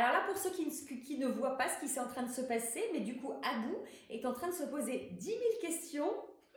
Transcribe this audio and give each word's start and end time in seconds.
Alors 0.00 0.14
là, 0.14 0.22
pour 0.26 0.38
ceux 0.38 0.50
qui 0.52 0.64
ne, 0.64 1.02
qui 1.02 1.18
ne 1.18 1.26
voient 1.26 1.58
pas 1.58 1.68
ce 1.68 1.78
qui 1.78 1.84
est 1.84 2.00
en 2.00 2.06
train 2.06 2.22
de 2.22 2.32
se 2.32 2.40
passer, 2.40 2.82
mais 2.94 3.00
du 3.00 3.18
coup, 3.18 3.32
Abou 3.42 3.76
est 4.08 4.24
en 4.24 4.32
train 4.32 4.48
de 4.48 4.54
se 4.54 4.62
poser 4.62 5.10
10 5.12 5.26
000 5.26 5.38
questions 5.60 6.10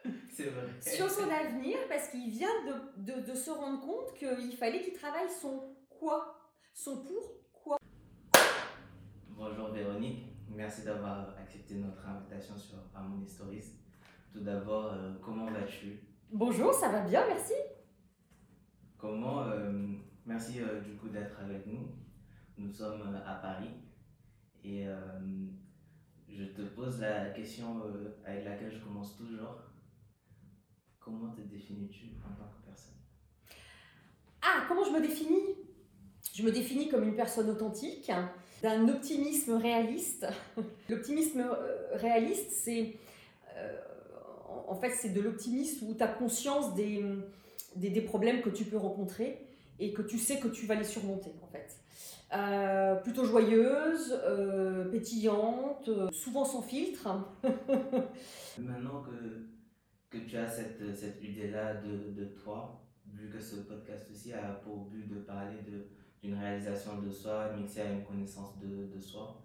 sur 0.80 1.10
son 1.10 1.30
avenir 1.30 1.78
parce 1.90 2.08
qu'il 2.08 2.30
vient 2.30 2.48
de, 2.66 3.12
de, 3.12 3.20
de, 3.20 3.34
se 3.34 3.52
rendre 3.52 3.82
compte 3.82 4.14
qu'il 4.14 4.56
fallait 4.56 4.82
qu'il 4.82 4.94
travaille 4.94 5.30
son 5.30 5.76
quoi? 5.90 6.40
Son 6.74 7.04
pour 7.04 7.34
quoi? 7.52 7.78
Bonjour 9.28 9.72
Véronique, 9.72 10.24
merci 10.48 10.84
d'avoir 10.84 11.36
accepté 11.38 11.76
notre 11.76 12.08
invitation 12.08 12.58
sur 12.58 12.78
Harmony 12.96 13.28
Stories. 13.28 13.74
Tout 14.32 14.40
d'abord, 14.40 14.94
euh, 14.94 15.16
comment 15.22 15.48
vas-tu? 15.48 16.00
Bonjour, 16.32 16.74
ça 16.74 16.88
va 16.88 17.02
bien, 17.02 17.28
merci. 17.28 17.56
Comment 18.98 19.42
euh, 19.42 19.98
Merci 20.26 20.62
euh, 20.62 20.80
du 20.80 20.96
coup 20.96 21.10
d'être 21.10 21.38
avec 21.42 21.68
nous. 21.68 21.90
Nous 22.58 22.72
sommes 22.72 23.20
à 23.26 23.36
Paris 23.36 23.72
et 24.64 24.86
je 26.30 26.44
te 26.44 26.62
pose 26.62 27.02
la 27.02 27.30
question 27.32 27.82
avec 28.26 28.46
laquelle 28.46 28.72
je 28.72 28.84
commence 28.84 29.18
toujours. 29.18 29.62
Comment 31.00 31.32
te 31.32 31.42
définis-tu 31.42 32.18
en 32.24 32.34
tant 32.36 32.50
que 32.50 32.66
personne? 32.66 32.96
Ah, 34.42 34.66
comment 34.68 34.84
je 34.86 34.92
me 34.92 35.02
définis? 35.02 35.58
Je 36.34 36.44
me 36.44 36.52
définis 36.52 36.88
comme 36.90 37.04
une 37.04 37.16
personne 37.16 37.50
authentique, 37.50 38.12
d'un 38.62 38.88
optimisme 38.88 39.54
réaliste. 39.54 40.28
L'optimisme 40.90 41.46
réaliste, 41.94 42.52
c'est 42.52 42.98
en 44.68 44.76
fait, 44.76 44.92
c'est 44.92 45.10
de 45.10 45.22
l'optimisme 45.22 45.88
où 45.88 45.94
tu 45.94 46.04
as 46.04 46.08
conscience 46.08 46.74
des, 46.74 47.04
des, 47.76 48.02
problèmes 48.02 48.42
que 48.42 48.50
tu 48.50 48.66
peux 48.66 48.78
rencontrer 48.78 49.46
et 49.80 49.94
que 49.94 50.02
tu 50.02 50.18
sais 50.18 50.40
que 50.40 50.48
tu 50.48 50.66
vas 50.66 50.76
les 50.76 50.84
surmonter, 50.84 51.32
en 51.44 51.48
fait. 51.48 51.78
Euh, 52.36 52.96
plutôt 52.96 53.26
joyeuse, 53.26 54.20
euh, 54.26 54.90
pétillante, 54.90 55.90
souvent 56.12 56.44
sans 56.44 56.64
filtre. 56.64 57.08
Maintenant 58.58 59.04
que, 59.04 59.46
que 60.10 60.24
tu 60.26 60.38
as 60.38 60.48
cette, 60.48 60.96
cette 60.96 61.24
idée-là 61.24 61.76
de, 61.76 62.12
de, 62.12 62.26
toi, 62.26 62.82
vu 63.06 63.30
que 63.30 63.40
ce 63.40 63.58
podcast 63.58 64.10
aussi 64.10 64.34
a 64.34 64.54
pour 64.64 64.86
but 64.86 65.08
de 65.08 65.20
parler 65.20 65.58
d'une 66.24 66.34
réalisation 66.34 67.00
de 67.02 67.12
soi 67.12 67.52
mixée 67.56 67.82
à 67.82 67.92
une 67.92 68.04
connaissance 68.04 68.58
de, 68.58 68.88
de 68.92 69.00
soi, 69.00 69.40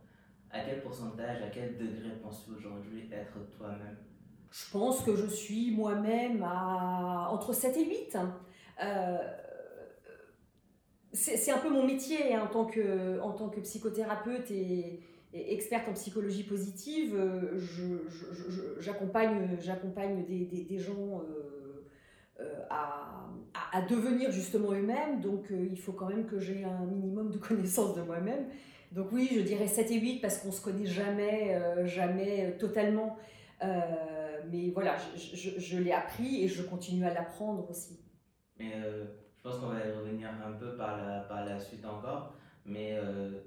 à 0.51 0.61
quel 0.61 0.81
pourcentage, 0.81 1.43
à 1.43 1.49
quel 1.49 1.77
degré 1.77 2.11
penses-tu 2.23 2.53
aujourd'hui 2.53 3.11
être 3.13 3.51
toi-même? 3.51 3.99
Je 4.51 4.71
pense 4.73 5.05
que 5.05 5.15
je 5.15 5.27
suis 5.27 5.73
moi-même 5.73 6.43
à 6.43 7.29
entre 7.31 7.53
7 7.53 7.77
et 7.77 7.85
8. 7.85 8.17
Euh, 11.29 11.37
c'est 11.37 11.51
un 11.51 11.59
peu 11.59 11.71
mon 11.71 11.85
métier 11.87 12.35
hein, 12.35 12.43
en, 12.43 12.47
tant 12.47 12.65
que, 12.65 13.61
psychothérapeute 13.61 14.51
et, 14.51 15.01
experte 15.33 15.89
en 15.89 15.93
psychologie 15.93 16.43
positive. 16.43 17.15
J'accompagne 18.81 20.25
des, 20.27 20.79
gens 20.79 21.23
euh, 21.23 21.85
euh, 22.41 22.65
à, 22.71 23.83
devenir 23.89 24.31
justement 24.31 24.73
eux-mêmes. 24.73 25.21
Donc 25.21 25.47
il 25.51 25.79
faut 25.79 25.93
quand 25.93 26.09
même 26.09 26.27
que 26.27 26.39
j'ai 26.39 26.65
un 26.65 26.87
minimum 26.87 27.31
de 27.31 27.39
connaissances 27.39 27.95
de 27.95 28.03
moi-même. 28.03 28.47
Donc 28.93 29.09
oui, 29.13 29.29
je 29.35 29.41
dirais 29.41 29.67
7 29.67 29.91
et 29.91 30.01
8 30.01 30.21
parce 30.21 30.39
qu'on 30.39 30.49
ne 30.49 30.53
se 30.53 30.63
connaît 30.63 30.87
jamais, 30.87 31.61
jamais 31.87 32.57
totalement. 32.59 33.19
Euh, 33.63 34.41
mais 34.51 34.71
voilà, 34.71 34.97
je, 35.17 35.51
je, 35.59 35.79
l'ai 35.79 35.93
appris 35.93 36.45
et 36.45 36.49
je 36.49 36.63
continue 36.63 37.05
à 37.05 37.13
l'apprendre 37.13 37.69
aussi. 37.69 37.99
Mais 38.59 38.73
euh, 38.77 39.05
je 39.39 39.49
pense 39.49 39.61
qu'on 39.61 39.69
va 39.69 39.87
y 39.87 39.93
revenir 39.93 40.29
un 40.45 40.53
peu 40.53 40.77
par 40.77 40.97
la, 40.97 41.21
par 41.21 41.45
la 41.45 41.59
suite 41.59 41.85
encore. 41.85 42.35
Mais 42.67 42.99
euh, 42.99 43.41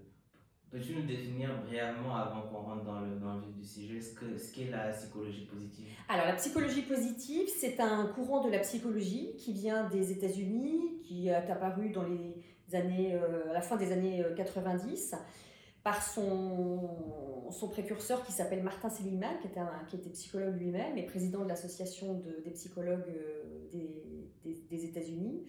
peux-tu 0.71 0.95
nous 0.95 1.05
définir 1.05 1.49
brièvement, 1.63 2.15
avant 2.15 2.41
qu'on 2.43 2.61
rentre 2.61 2.83
dans 2.83 3.01
le, 3.01 3.15
dans 3.19 3.35
le 3.35 3.41
vif 3.41 3.55
du 3.55 3.65
sujet, 3.65 4.01
ce 4.01 4.19
qu'est 4.19 4.37
ce 4.37 4.71
la 4.71 4.89
psychologie 4.89 5.45
positive? 5.45 5.87
Alors, 6.09 6.25
la 6.25 6.35
psychologie 6.35 6.81
positive, 6.81 7.47
c'est 7.47 7.79
un 7.79 8.07
courant 8.07 8.43
de 8.43 8.49
la 8.51 8.59
psychologie 8.59 9.35
qui 9.37 9.53
vient 9.53 9.87
des 9.89 10.11
États-Unis, 10.11 11.01
qui 11.03 11.27
est 11.27 11.33
apparu 11.33 11.89
dans 11.89 12.03
les 12.03 12.75
années, 12.75 13.15
à 13.15 13.53
la 13.53 13.61
fin 13.61 13.75
des 13.75 13.91
années 13.91 14.25
90 14.35 15.15
par 15.83 16.03
son, 16.03 17.49
son 17.51 17.67
précurseur 17.69 18.23
qui 18.23 18.31
s'appelle 18.31 18.61
Martin 18.61 18.89
Seligman, 18.89 19.39
qui 19.41 19.47
était, 19.47 19.61
qui 19.87 19.95
était 19.95 20.09
psychologue 20.11 20.55
lui-même 20.57 20.97
et 20.97 21.05
président 21.05 21.43
de 21.43 21.49
l'association 21.49 22.13
de, 22.13 22.41
des 22.43 22.51
psychologues 22.51 23.09
euh, 23.09 23.67
des, 23.71 24.55
des, 24.69 24.85
États-Unis. 24.85 25.43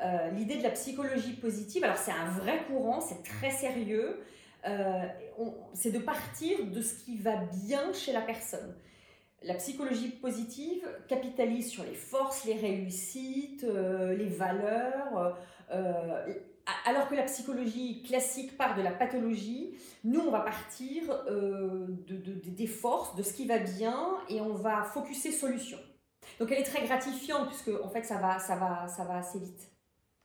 Euh, 0.00 0.30
l'idée 0.30 0.56
de 0.56 0.62
la 0.62 0.70
psychologie 0.70 1.32
positive, 1.34 1.84
alors 1.84 1.96
c'est 1.96 2.12
un 2.12 2.30
vrai 2.30 2.64
courant, 2.66 3.00
c'est 3.00 3.22
très 3.22 3.50
sérieux, 3.50 4.20
euh, 4.66 5.06
c'est 5.74 5.90
de 5.90 5.98
partir 5.98 6.64
de 6.66 6.80
ce 6.80 6.94
qui 7.04 7.16
va 7.16 7.36
bien 7.66 7.92
chez 7.92 8.12
la 8.12 8.20
personne. 8.20 8.76
La 9.42 9.54
psychologie 9.54 10.10
positive 10.10 10.86
capitalise 11.08 11.68
sur 11.68 11.84
les 11.84 11.94
forces, 11.94 12.44
les 12.44 12.54
réussites, 12.54 13.62
les 13.62 14.28
valeurs, 14.28 15.36
alors 16.84 17.08
que 17.08 17.14
la 17.14 17.22
psychologie 17.22 18.02
classique 18.02 18.56
part 18.56 18.76
de 18.76 18.82
la 18.82 18.90
pathologie, 18.90 19.74
nous, 20.04 20.20
on 20.20 20.30
va 20.30 20.40
partir 20.40 21.04
euh, 21.10 21.86
de, 22.06 22.16
des 22.16 22.66
forces, 22.66 23.14
de 23.16 23.22
ce 23.22 23.32
qui 23.32 23.46
va 23.46 23.58
bien, 23.58 24.18
et 24.28 24.40
on 24.40 24.54
va 24.54 24.82
focuser 24.82 25.32
solution. 25.32 25.78
Donc 26.38 26.50
elle 26.52 26.58
est 26.58 26.64
très 26.64 26.84
gratifiante, 26.84 27.48
puisque 27.48 27.70
en 27.82 27.88
fait, 27.88 28.02
ça 28.04 28.18
va, 28.18 28.38
ça 28.38 28.56
va, 28.56 28.86
ça 28.88 29.04
va 29.04 29.18
assez 29.18 29.38
vite. 29.38 29.70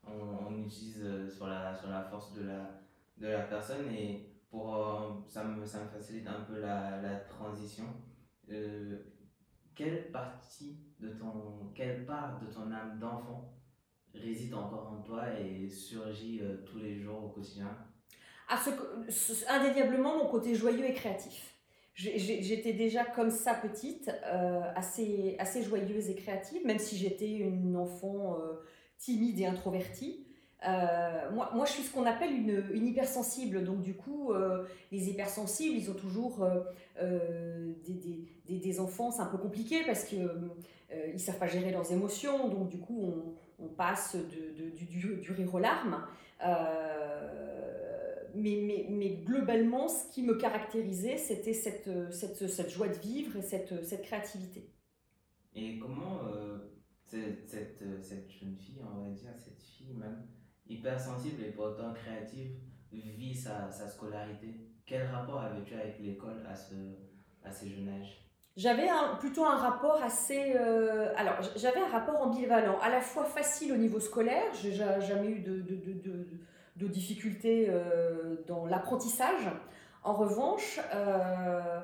On, 0.06 0.64
utilise 0.66 1.02
euh, 1.04 1.30
sur 1.30 1.48
la, 1.48 1.76
sur 1.76 1.90
la 1.90 2.04
force 2.04 2.34
de 2.34 2.44
la, 2.44 2.82
de 3.18 3.28
la 3.28 3.42
personne, 3.42 3.92
et 3.92 4.30
pour, 4.50 4.76
euh, 4.76 5.12
ça, 5.28 5.44
me, 5.44 5.66
ça 5.66 5.84
me 5.84 5.88
facilite 5.90 6.28
un 6.28 6.42
peu 6.42 6.60
la, 6.60 7.02
la 7.02 7.16
transition. 7.18 7.86
quelle 9.76 10.12
partie 10.12 10.78
de 11.00 11.10
ton, 11.10 11.72
quelle 11.74 12.06
part 12.06 12.40
de 12.40 12.46
ton 12.54 12.72
âme 12.72 13.00
d'enfant 13.00 13.54
réside 14.14 14.54
encore 14.54 14.92
en 14.92 15.02
toi 15.02 15.24
et 15.40 15.68
surgit 15.68 16.40
euh, 16.42 16.58
tous 16.66 16.80
les 16.80 17.00
jours 17.00 17.26
au 17.26 17.30
quotidien? 17.30 17.76
Ah, 18.48 18.60
Indéniablement, 19.50 20.18
mon 20.18 20.30
côté 20.30 20.54
joyeux 20.54 20.86
et 20.86 20.94
créatif. 20.94 21.54
J'étais 21.96 22.74
déjà 22.74 23.06
comme 23.06 23.30
ça 23.30 23.54
petite, 23.54 24.10
euh, 24.26 24.62
assez, 24.76 25.36
assez 25.38 25.62
joyeuse 25.62 26.10
et 26.10 26.16
créative, 26.16 26.66
même 26.66 26.80
si 26.80 26.98
j'étais 26.98 27.32
une 27.32 27.76
enfant 27.78 28.36
euh, 28.40 28.56
timide 28.98 29.40
et 29.40 29.46
introvertie. 29.46 30.26
moi, 30.62 31.52
moi, 31.54 31.66
je 31.66 31.72
suis 31.72 31.84
ce 31.84 31.94
qu'on 31.94 32.06
appelle 32.06 32.32
une, 32.32 32.88
hypersensible. 32.88 33.64
Donc, 33.64 33.82
du 33.82 33.96
coup, 33.96 34.32
les 34.92 35.10
hypersensibles, 35.10 35.76
ils 35.78 35.92
ont 35.92 35.96
toujours 35.96 36.48
des, 37.02 38.26
des, 38.48 38.60
des, 38.60 38.80
enfants, 38.80 39.12
c'est 39.12 39.22
un 39.22 39.28
peu 39.28 39.38
compliqué 39.38 39.84
parce 39.86 40.06
qu'ils 40.06 40.30
ne 41.14 41.18
savent 41.18 41.40
pas 41.40 41.48
gérer 41.48 41.72
leurs 41.72 41.92
émotions. 41.92 42.48
Donc, 42.48 42.70
du 42.70 42.80
coup, 42.80 43.14
on, 43.60 43.68
passe 43.68 44.16
de, 44.16 44.70
du, 44.70 44.86
du, 44.86 45.32
rire 45.32 45.54
aux 45.54 45.60
larmes. 45.60 46.06
Euh, 46.46 47.44
mais, 48.36 48.60
mais, 48.64 48.88
mais, 48.90 49.10
globalement, 49.24 49.88
ce 49.88 50.12
qui 50.12 50.24
me 50.24 50.36
caractérisait, 50.36 51.18
c'était 51.18 51.54
cette, 51.54 51.90
cette, 52.12 52.48
cette, 52.48 52.70
joie 52.70 52.88
de 52.88 52.98
vivre 52.98 53.38
et 53.38 53.42
cette, 53.42 53.84
cette 53.84 54.02
créativité. 54.02 54.70
Et 55.56 55.78
comment 55.78 56.20
euh, 57.14 57.34
cette, 57.46 57.84
cette, 58.02 58.30
jeune 58.32 58.56
fille, 58.56 58.82
on 58.84 59.04
va 59.04 59.10
dire, 59.10 59.32
cette 59.38 59.62
fille 59.62 59.94
même, 59.94 60.28
hypersensible 60.68 61.44
et 61.44 61.52
pourtant 61.52 61.94
créative, 61.94 62.56
vit 62.92 63.36
sa, 63.36 63.72
sa 63.72 63.88
scolarité 63.88 64.68
Quel 64.86 65.08
rapport 65.08 65.42
avais-tu 65.42 65.74
avec 65.74 66.00
l'école 66.00 66.46
à 66.48 66.56
ce, 66.56 66.76
à 67.44 67.52
ce 67.52 67.66
âge? 67.66 68.24
J'avais 68.56 68.88
plutôt 69.20 69.46
un 69.46 69.58
rapport 69.58 70.02
assez. 70.04 70.54
Euh, 70.56 71.12
alors, 71.18 71.40
j'avais 71.56 71.80
un 71.80 71.88
rapport 71.88 72.22
ambivalent, 72.22 72.78
à 72.82 72.90
la 72.90 73.02
fois 73.02 73.26
facile 73.26 73.74
au 73.74 73.78
niveau 73.78 74.00
scolaire, 74.00 74.54
j'ai 74.54 74.74
jamais 74.74 75.30
eu 75.30 75.40
de, 75.40 75.62
de, 75.62 75.76
de, 75.76 76.28
de 76.76 76.88
difficultés 76.88 77.68
euh, 77.70 78.36
dans 78.48 78.68
l'apprentissage. 78.68 79.50
En 80.04 80.14
revanche, 80.14 80.80
euh, 80.94 81.80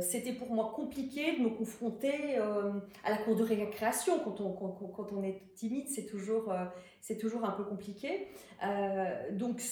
c'était 0.00 0.32
pour 0.32 0.52
moi 0.52 0.72
compliqué 0.74 1.36
de 1.38 1.42
me 1.42 1.50
confronter 1.50 2.36
à 2.36 3.10
la 3.10 3.16
cour 3.18 3.36
de 3.36 3.42
récréation. 3.42 4.18
Quand 4.18 4.40
on, 4.40 5.22
est 5.22 5.54
timide, 5.54 5.88
c'est 5.88 6.06
toujours, 6.06 6.52
c'est 7.00 7.16
toujours 7.16 7.44
un 7.44 7.52
peu 7.52 7.64
compliqué. 7.64 8.28
donc, 9.32 9.62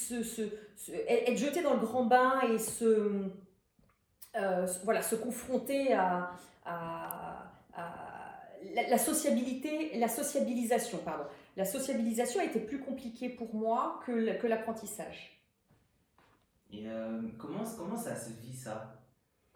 être 1.08 1.36
jeté 1.36 1.62
dans 1.62 1.74
le 1.74 1.80
grand 1.80 2.04
bain 2.04 2.40
et 2.48 2.58
se 2.58 3.30
euh, 4.36 4.66
voilà, 4.84 5.02
se 5.02 5.16
confronter 5.16 5.94
à, 5.94 6.32
la, 8.74 8.98
sociabilité, 8.98 9.98
la 9.98 10.08
sociabilisation, 10.08 10.98
pardon. 10.98 11.24
La 11.56 11.64
sociabilisation 11.64 12.40
a 12.40 12.44
été 12.44 12.60
plus 12.60 12.80
compliquée 12.80 13.30
pour 13.30 13.54
moi 13.54 14.00
que, 14.06 14.46
l'apprentissage. 14.46 15.42
Et 16.70 16.86
euh, 16.86 17.22
comment, 17.38 17.64
comment 17.76 17.96
ça 17.96 18.14
se 18.14 18.30
vit 18.42 18.54
ça? 18.54 18.97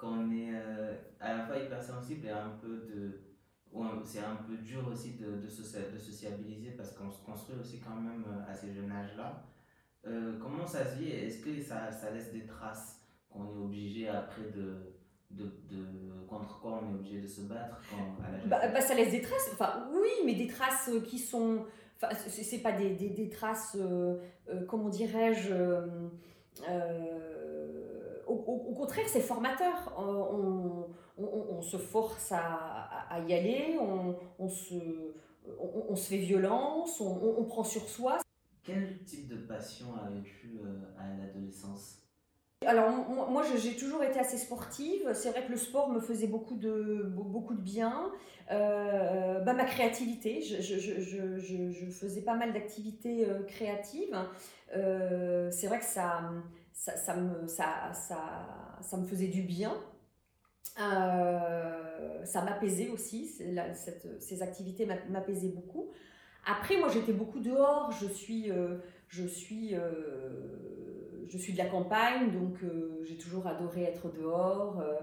Quand 0.02 0.14
on 0.19 0.31
est 0.32 0.50
euh, 0.52 0.96
à 1.20 1.37
la 1.37 1.46
fois 1.46 1.58
hypersensible 1.58 2.26
et 2.26 2.31
un 2.31 2.58
peu 2.60 2.76
de. 2.93 3.20
C'est 4.04 4.19
un 4.19 4.37
peu 4.46 4.56
dur 4.56 4.87
aussi 4.93 5.14
de, 5.14 5.37
de, 5.37 5.46
de 5.46 5.99
sociabiliser 5.99 6.72
parce 6.72 6.93
qu'on 6.93 7.10
se 7.10 7.25
construit 7.25 7.56
aussi 7.58 7.81
quand 7.81 7.94
même 7.94 8.25
à 8.46 8.52
ces 8.52 8.70
jeunes 8.70 8.93
âges-là. 8.93 9.46
comment 10.43 10.66
ça 10.66 10.84
se 10.84 10.99
vit? 10.99 11.10
Est-ce 11.10 11.43
que 11.43 11.58
ça, 11.62 11.90
ça 11.90 12.10
laisse 12.10 12.32
des 12.32 12.44
traces 12.44 13.00
qu'on 13.31 13.46
est 13.46 13.56
obligé 13.56 14.08
après 14.08 14.50
de, 14.54 14.93
de, 15.31 15.44
de, 15.70 16.26
contre 16.28 16.60
quoi 16.60 16.82
on 16.82 16.90
est 16.90 16.94
obligé 16.94 17.20
de 17.20 17.26
se 17.26 17.43
battre 17.43 17.81
quand, 17.90 18.25
à 18.25 18.31
la 18.31 18.38
bah, 18.46 18.69
bah, 18.72 18.81
ça 18.81 18.94
laisse 18.94 19.10
des 19.10 19.22
traces, 19.22 19.50
enfin 19.52 19.88
oui, 19.93 20.10
mais 20.25 20.34
des 20.34 20.46
traces 20.46 20.90
qui 21.06 21.19
sont, 21.19 21.64
enfin 21.96 22.14
c'est 22.28 22.58
pas 22.58 22.72
des, 22.72 22.90
des, 22.90 23.10
des 23.10 23.28
traces, 23.31 23.76
euh, 23.81 24.19
euh, 24.49 24.64
comment 24.66 24.88
dirais-je, 24.88 25.52
euh, 25.52 26.08
au, 28.32 28.70
au, 28.70 28.75
contraire 28.75 29.05
c'est 29.08 29.20
formateur, 29.20 29.94
on, 29.99 30.87
on, 31.19 31.25
on, 31.25 31.62
se 31.62 31.76
force 31.76 32.32
à, 32.32 33.06
à 33.11 33.20
y 33.20 33.34
aller, 33.34 33.76
on, 33.81 34.17
on 34.38 34.49
se, 34.49 34.75
on, 35.58 35.96
se 35.96 36.08
fait 36.08 36.19
violence, 36.19 37.00
on, 37.00 37.44
prend 37.44 37.64
sur 37.64 37.88
soi. 37.88 38.19
Quel 38.64 39.02
type 39.05 39.29
de 39.29 39.37
passion 39.37 39.87
avais-tu 40.06 40.61
à 40.99 41.08
l'adolescence? 41.17 41.99
Alors 42.64 42.90
moi 43.29 43.43
j'ai 43.56 43.75
toujours 43.75 44.05
été 44.05 44.20
assez 44.20 44.38
sportive, 44.38 45.11
c'est 45.14 45.31
vrai 45.31 45.44
que 45.44 45.50
le 45.50 45.56
sport 45.56 45.88
me 45.90 45.99
faisait 45.99 46.28
beaucoup 46.28 46.55
de, 46.55 47.12
beaucoup 47.12 47.55
de 47.55 47.61
bien. 47.61 48.12
Euh, 48.50 49.40
bah, 49.40 49.55
ma 49.55 49.64
créativité, 49.64 50.43
je, 50.43 50.61
je, 50.61 50.78
je, 50.78 51.70
je, 51.70 51.87
faisais 51.90 52.20
pas 52.20 52.35
mal 52.35 52.52
d'activités 52.52 53.26
euh, 53.26 53.43
créatives. 53.44 54.17
Euh, 54.76 55.50
c'est 55.50 55.67
vrai 55.69 55.78
que 55.78 55.85
ça, 55.85 56.23
ça, 56.72 57.16
me, 57.16 57.46
ça, 57.46 57.92
ça, 57.92 58.78
ça, 58.80 58.96
me 58.96 59.06
faisait 59.06 59.28
du 59.28 59.42
bien. 59.42 59.74
ça 60.76 62.42
m'apaisait 62.44 62.88
aussi, 62.90 63.30
ces 64.19 64.42
activités 64.42 64.86
m'apaisaient 65.08 65.52
beaucoup. 65.52 65.90
Après 66.44 66.76
moi 66.78 66.88
j'étais 66.88 67.12
beaucoup 67.12 67.40
dehors, 67.40 67.92
je 67.92 68.06
suis... 68.06 68.50
je 69.08 69.26
suis 69.26 69.74
je 71.32 71.38
suis 71.38 71.54
de 71.54 71.58
la 71.58 71.66
campagne, 71.66 72.30
donc 72.30 72.62
euh, 72.62 73.00
j'ai 73.04 73.16
toujours 73.16 73.46
adoré 73.46 73.84
être 73.84 74.12
dehors. 74.12 74.80
Euh, 74.80 74.94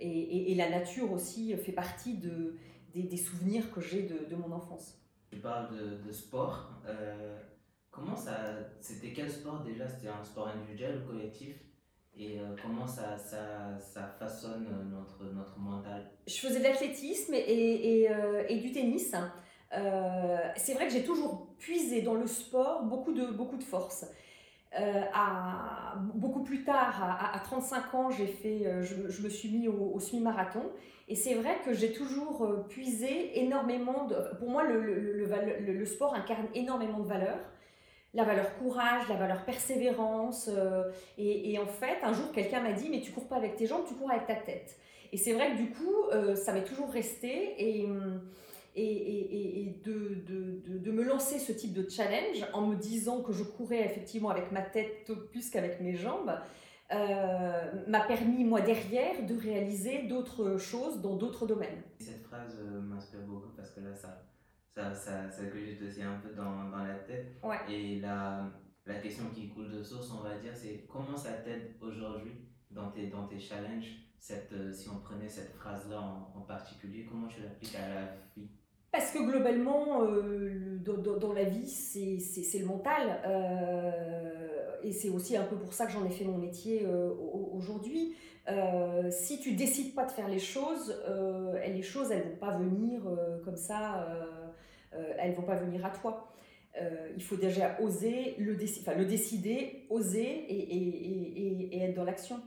et, 0.00 0.54
la 0.56 0.68
nature 0.68 1.12
aussi 1.12 1.56
fait 1.56 1.72
partie 1.72 2.18
de, 2.18 2.56
des, 2.94 3.16
souvenirs 3.16 3.70
que 3.70 3.80
j'ai 3.80 4.02
de, 4.02 4.28
de, 4.28 4.36
mon 4.36 4.52
enfance. 4.52 5.00
Tu 5.30 5.38
parles 5.38 5.74
de, 5.74 6.06
de 6.06 6.12
sport. 6.12 6.70
Euh, 7.98 8.02
comment 8.02 8.16
ça. 8.16 8.36
C'était 8.80 9.12
quel 9.12 9.30
sport 9.30 9.60
déjà? 9.60 9.88
C'était 9.88 10.08
un 10.08 10.22
sport 10.24 10.48
individuel 10.48 11.02
ou 11.02 11.12
collectif? 11.12 11.56
Et 12.18 12.38
comment 12.62 12.86
ça, 12.86 13.18
ça, 13.18 13.78
ça, 13.78 14.06
façonne 14.18 14.66
notre, 14.90 15.22
notre 15.34 15.58
mental? 15.58 16.10
Je 16.26 16.36
faisais 16.36 16.60
de 16.60 16.64
l'athlétisme 16.64 17.34
et, 17.34 17.38
et, 17.38 18.08
et, 18.48 18.58
du 18.58 18.72
tennis. 18.72 19.14
c'est 20.56 20.72
vrai 20.72 20.86
que 20.86 20.92
j'ai 20.94 21.04
toujours 21.04 21.54
puisé 21.58 22.00
dans 22.00 22.14
le 22.14 22.26
sport 22.26 22.84
beaucoup 22.84 23.12
de, 23.12 23.26
beaucoup 23.26 23.58
de 23.58 23.62
force. 23.62 24.06
Euh, 24.78 25.02
à, 25.14 25.94
beaucoup 26.14 26.42
plus 26.42 26.64
tard, 26.64 27.30
à, 27.32 27.38
35 27.38 27.94
ans, 27.94 28.10
j'ai 28.10 28.26
fait, 28.26 28.66
euh, 28.66 28.82
je, 28.82 29.22
me 29.22 29.28
suis 29.28 29.48
mis 29.48 29.68
au, 29.68 29.98
semi-marathon. 29.98 30.62
Et 31.08 31.14
c'est 31.14 31.34
vrai 31.34 31.56
que 31.64 31.72
j'ai 31.72 31.92
toujours 31.92 32.44
euh, 32.44 32.66
puisé 32.68 33.40
énormément 33.40 34.06
de... 34.06 34.16
Pour 34.38 34.50
moi, 34.50 34.64
le, 34.64 34.80
le, 34.82 35.72
le, 35.72 35.84
sport 35.86 36.14
incarne 36.14 36.46
énormément 36.54 36.98
de 36.98 37.06
valeurs. 37.06 37.38
La 38.16 38.24
valeur 38.24 38.56
courage, 38.58 39.08
la 39.08 39.14
valeur 39.14 39.44
persévérance. 39.44 40.50
et, 41.18 41.52
et, 41.52 41.58
en 41.58 41.66
fait, 41.66 41.98
un 42.02 42.12
jour, 42.12 42.32
quelqu'un 42.32 42.60
m'a 42.60 42.72
dit, 42.72 42.88
mais 42.90 43.00
tu 43.00 43.12
cours 43.12 43.28
pas 43.28 43.36
avec 43.36 43.56
tes 43.56 43.66
jambes, 43.66 43.84
tu 43.86 43.94
cours 43.94 44.10
avec 44.10 44.26
ta 44.26 44.34
tête. 44.34 44.76
Et 45.12 45.16
c'est 45.16 45.34
vrai 45.34 45.52
que 45.52 45.56
du 45.58 45.70
coup, 45.70 46.34
ça 46.34 46.52
m'est 46.52 46.64
toujours 46.64 46.90
resté. 46.90 47.54
Et... 47.58 47.86
De, 49.84 50.90
me 50.90 51.02
lancer 51.02 51.38
ce 51.38 51.52
type 51.52 51.72
de 51.72 51.88
challenge 51.88 52.44
en 52.52 52.66
me 52.66 52.76
disant 52.76 53.22
que 53.22 53.32
je 53.32 53.42
courais 53.42 53.84
effectivement 53.84 54.28
avec 54.28 54.52
ma 54.52 54.60
tête 54.62 55.10
plus 55.30 55.48
qu'avec 55.50 55.80
mes 55.80 55.94
jambes, 55.94 56.32
euh, 56.92 57.84
m'a 57.88 58.00
permis, 58.00 58.44
moi, 58.44 58.60
derrière, 58.60 59.24
de 59.26 59.34
réaliser 59.34 60.04
d'autres 60.04 60.56
choses 60.56 61.00
dans 61.00 61.16
d'autres 61.16 61.46
domaines. 61.46 61.82
Cette 61.98 62.22
phrase 62.22 62.56
euh, 62.60 62.80
m'inspire 62.80 63.22
beaucoup 63.22 63.50
parce 63.56 63.70
que 63.70 63.80
là, 63.80 63.92
ça, 63.94 64.22
ça, 64.76 64.94
ça, 64.94 65.30
ça 65.30 65.46
cogite 65.46 65.80
aussi 65.80 66.02
un 66.02 66.20
peu 66.22 66.34
dans, 66.34 66.68
dans 66.68 66.84
la 66.84 66.96
tête. 66.96 67.36
Ouais. 67.42 67.56
Et 67.70 67.98
la, 68.00 68.50
la 68.84 68.94
question 68.96 69.24
qui 69.34 69.48
coule 69.48 69.72
de 69.72 69.82
source, 69.82 70.10
on 70.12 70.22
va 70.22 70.36
dire, 70.36 70.52
c'est 70.54 70.84
comment 70.86 71.16
ça 71.16 71.32
t'aide 71.32 71.76
aujourd'hui 71.80 72.32
dans 72.70 72.90
tes, 72.90 73.06
dans 73.06 73.26
tes 73.26 73.38
challenges 73.38 74.02
cette, 74.18 74.52
euh, 74.52 74.72
si 74.72 74.88
on 74.88 74.98
prenait 74.98 75.28
cette 75.28 75.52
phrase-là 75.54 76.00
en, 76.00 76.38
en 76.38 76.42
particulier, 76.42 77.06
comment 77.08 77.26
tu 77.26 77.40
l'appliques 77.40 77.76
à 77.76 77.88
la 77.88 78.02
vie? 78.36 78.50
Parce 78.92 79.12
que 79.12 79.18
globalement, 79.18 80.02
euh, 80.02 80.78
dans, 80.84 81.16
dans, 81.16 81.32
la 81.32 81.44
vie, 81.44 81.68
c'est 81.68 82.58
le 82.58 82.66
mental. 82.66 83.20
Euh, 83.26 84.76
et 84.82 84.92
c'est 84.92 85.10
aussi 85.10 85.36
un 85.36 85.44
peu 85.44 85.56
pour 85.56 85.72
ça 85.72 85.86
que 85.86 85.92
j'en 85.92 86.04
ai 86.04 86.10
fait 86.10 86.24
mon 86.24 86.38
métier 86.38 86.84
euh, 86.86 87.10
aujourd'hui. 87.52 88.14
si 89.10 89.40
tu 89.40 89.52
décides 89.52 89.94
pas 89.94 90.06
de 90.06 90.12
faire 90.12 90.28
les 90.28 90.38
choses, 90.38 90.94
les 91.66 91.82
choses, 91.82 92.10
elles 92.10 92.22
vont 92.22 92.36
pas 92.36 92.56
venir 92.56 93.02
comme 93.44 93.56
ça, 93.56 94.06
elles 95.18 95.34
vont 95.34 95.42
pas 95.42 95.56
venir 95.56 95.84
à 95.84 95.90
toi. 95.90 96.32
il 97.16 97.22
faut 97.22 97.36
déjà 97.36 97.78
oser 97.80 98.36
le, 98.38 98.54
décider, 98.54 99.86
oser 99.90 100.22
et, 100.22 100.76
et, 100.76 101.76
et, 101.76 101.82
être 101.82 101.94
dans 101.94 102.04
l'action. 102.04 102.40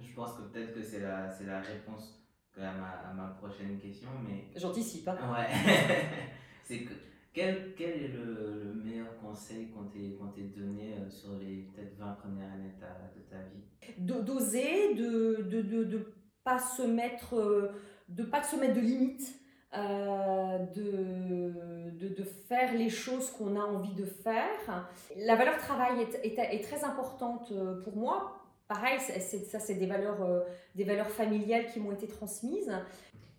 Je 0.00 0.14
pense 0.14 0.32
que 0.34 0.42
peut-être 0.42 0.74
que 0.74 0.82
c'est 0.82 1.00
la, 1.00 1.28
la 1.46 1.60
réponse 1.60 2.26
à 2.56 2.72
ma, 2.72 3.10
à 3.10 3.12
ma 3.12 3.28
prochaine 3.34 3.78
question, 3.78 4.08
mais... 4.26 4.48
J'anticipe, 4.56 5.08
hein 5.08 5.18
Ouais. 5.32 5.46
c'est 6.64 6.80
que, 6.80 6.94
quel, 7.32 7.74
quel 7.76 8.02
est 8.02 8.08
le, 8.08 8.62
le 8.64 8.74
meilleur 8.82 9.14
conseil 9.18 9.68
qu'on 9.68 9.84
t'ait 9.84 10.42
donné 10.56 10.94
euh, 10.94 11.10
sur 11.10 11.38
les 11.38 11.68
peut-être 11.74 11.98
20 11.98 12.12
premières 12.14 12.50
années 12.50 12.72
de 12.74 12.80
ta, 12.80 13.12
de 13.14 13.20
ta 13.28 13.36
vie? 13.42 14.24
D'oser, 14.24 14.94
de 14.94 15.02
ne 15.02 15.42
de, 15.42 15.62
de, 15.62 15.84
de, 15.84 16.14
pas 16.42 16.58
se 16.58 16.82
mettre 16.82 17.34
euh, 17.34 17.72
de 18.08 18.22
pas 18.22 18.42
se 18.42 18.56
mettre 18.56 18.74
de 18.74 18.80
limites, 18.80 19.38
euh, 19.76 20.58
de, 20.74 21.90
de, 21.90 22.24
faire 22.48 22.74
les 22.74 22.88
choses 22.88 23.30
qu'on 23.30 23.56
a 23.56 23.60
envie 23.60 23.94
de 23.94 24.04
faire. 24.04 24.88
La 25.16 25.36
valeur 25.36 25.58
travail 25.58 26.00
est, 26.02 26.38
est, 26.38 26.60
très 26.62 26.84
importante 26.84 27.52
pour 27.82 27.96
moi 27.96 28.46
pareil, 28.68 28.98
ça 29.00 29.60
c'est 29.60 29.74
des 29.74 29.86
valeurs, 29.86 30.22
euh, 30.22 30.40
des 30.74 30.84
valeurs 30.84 31.10
familiales 31.10 31.66
qui 31.66 31.80
m'ont 31.80 31.92
été 31.92 32.06
transmises. 32.06 32.72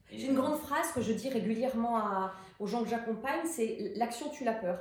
J'ai 0.10 0.28
une 0.28 0.36
grande 0.36 0.58
phrase 0.58 0.92
que 0.94 1.02
je 1.02 1.12
dis 1.12 1.30
régulièrement 1.30 2.30
aux 2.60 2.68
gens 2.68 2.84
que 2.84 2.90
j'accompagne, 2.90 3.46
c'est 3.46 3.94
l'action 3.96 4.30
tue 4.30 4.46
la 4.46 4.54
peur. 4.54 4.80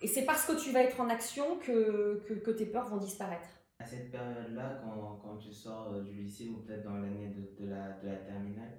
Et 0.00 0.06
c'est 0.06 0.24
parce 0.24 0.46
que 0.46 0.58
tu 0.58 0.72
vas 0.72 0.82
être 0.82 0.98
en 0.98 1.10
action 1.10 1.58
que, 1.58 2.22
que, 2.26 2.50
tes 2.50 2.64
peurs 2.64 2.88
vont 2.88 2.96
disparaître. 2.96 3.48
À 3.78 3.84
cette 3.84 4.10
période-là, 4.10 4.80
quand, 4.82 5.20
quand, 5.22 5.36
tu 5.36 5.52
sors 5.52 5.92
euh, 5.92 6.02
du 6.02 6.14
lycée 6.14 6.48
ou 6.48 6.62
peut-être 6.62 6.84
dans 6.84 6.94
l'année 6.96 7.34
de, 7.58 7.66
la, 7.66 7.98
de 8.02 8.08
la 8.08 8.16
terminale, 8.16 8.78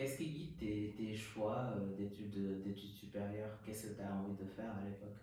qu'est-ce 0.00 0.16
qui 0.16 0.30
guide 0.30 0.56
tes, 0.96 1.14
choix 1.14 1.74
euh, 1.76 1.94
d'études 1.96 2.94
supérieures? 2.94 3.58
Qu'est-ce 3.64 3.88
que 3.88 3.94
tu 3.96 4.00
as 4.00 4.14
envie 4.14 4.32
de 4.34 4.46
faire 4.46 4.72
à 4.80 4.84
l'époque? 4.84 5.18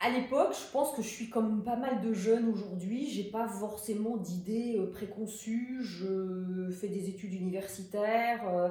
À 0.00 0.08
l'époque, 0.08 0.54
je 0.54 0.72
pense 0.72 0.94
que 0.94 1.02
je 1.02 1.08
suis 1.08 1.28
comme 1.28 1.62
pas 1.62 1.76
mal 1.76 2.00
de 2.00 2.14
jeunes 2.14 2.48
aujourd'hui. 2.48 3.06
J'ai 3.06 3.30
pas 3.30 3.46
forcément 3.48 4.16
d'idées 4.16 4.78
euh, 4.78 4.90
préconçues. 4.90 5.78
Je 5.82 6.70
fais 6.70 6.88
des 6.88 7.10
études 7.10 7.34
universitaires. 7.34 8.48
Euh, 8.48 8.70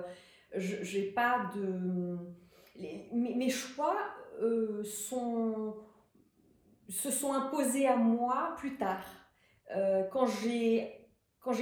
j'ai 0.56 1.12
pas 1.12 1.52
de. 1.56 2.18
mes, 3.14 3.50
choix 3.50 3.96
euh, 4.42 4.84
sont, 4.84 5.76
se 6.88 7.12
sont 7.12 7.34
imposés 7.34 7.86
à 7.86 7.96
moi 7.96 8.56
plus 8.58 8.78
tard, 8.78 9.06
quand 10.12 10.26
j'ai 10.26 10.98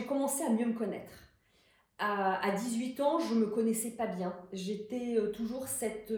commencé 0.08 0.46
à 0.46 0.50
mieux 0.50 0.68
me 0.68 0.74
connaître. 0.74 1.27
À, 2.00 2.48
à, 2.48 2.56
18 2.56 3.00
ans, 3.02 3.20
je 3.20 3.34
me 3.34 3.48
connaissais 3.48 3.92
pas 3.92 4.08
bien. 4.08 4.36
J'étais 4.54 5.18
toujours 5.34 5.68
cette 5.68 6.14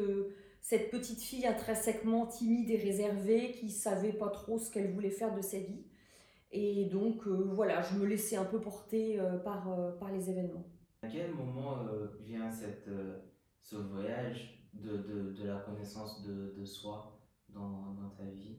cette 0.61 0.91
petite 0.91 1.21
fille 1.21 1.47
intrinsèquement 1.47 2.27
timide 2.27 2.69
et 2.69 2.77
réservée 2.77 3.51
qui 3.53 3.71
savait 3.71 4.13
pas 4.13 4.29
trop 4.29 4.59
ce 4.59 4.69
qu'elle 4.69 4.91
voulait 4.91 5.09
faire 5.09 5.33
de 5.33 5.41
sa 5.41 5.57
vie. 5.57 5.83
Et 6.51 6.85
donc 6.85 7.27
euh, 7.27 7.49
voilà, 7.53 7.81
je 7.81 7.97
me 7.97 8.05
laissais 8.05 8.35
un 8.35 8.45
peu 8.45 8.59
porter 8.59 9.19
euh, 9.19 9.37
par, 9.37 9.71
euh, 9.71 9.91
par 9.93 10.11
les 10.11 10.29
événements. 10.29 10.65
À 11.01 11.07
quel 11.07 11.33
moment 11.33 11.77
vient 12.19 12.51
cette, 12.51 12.89
ce 13.61 13.77
voyage 13.77 14.67
de, 14.73 14.97
de, 14.97 15.31
de, 15.31 15.47
la 15.47 15.59
connaissance 15.59 16.23
de, 16.23 16.53
de 16.57 16.65
soi 16.65 17.19
dans, 17.47 17.93
dans, 17.93 18.09
ta 18.17 18.25
vie? 18.25 18.57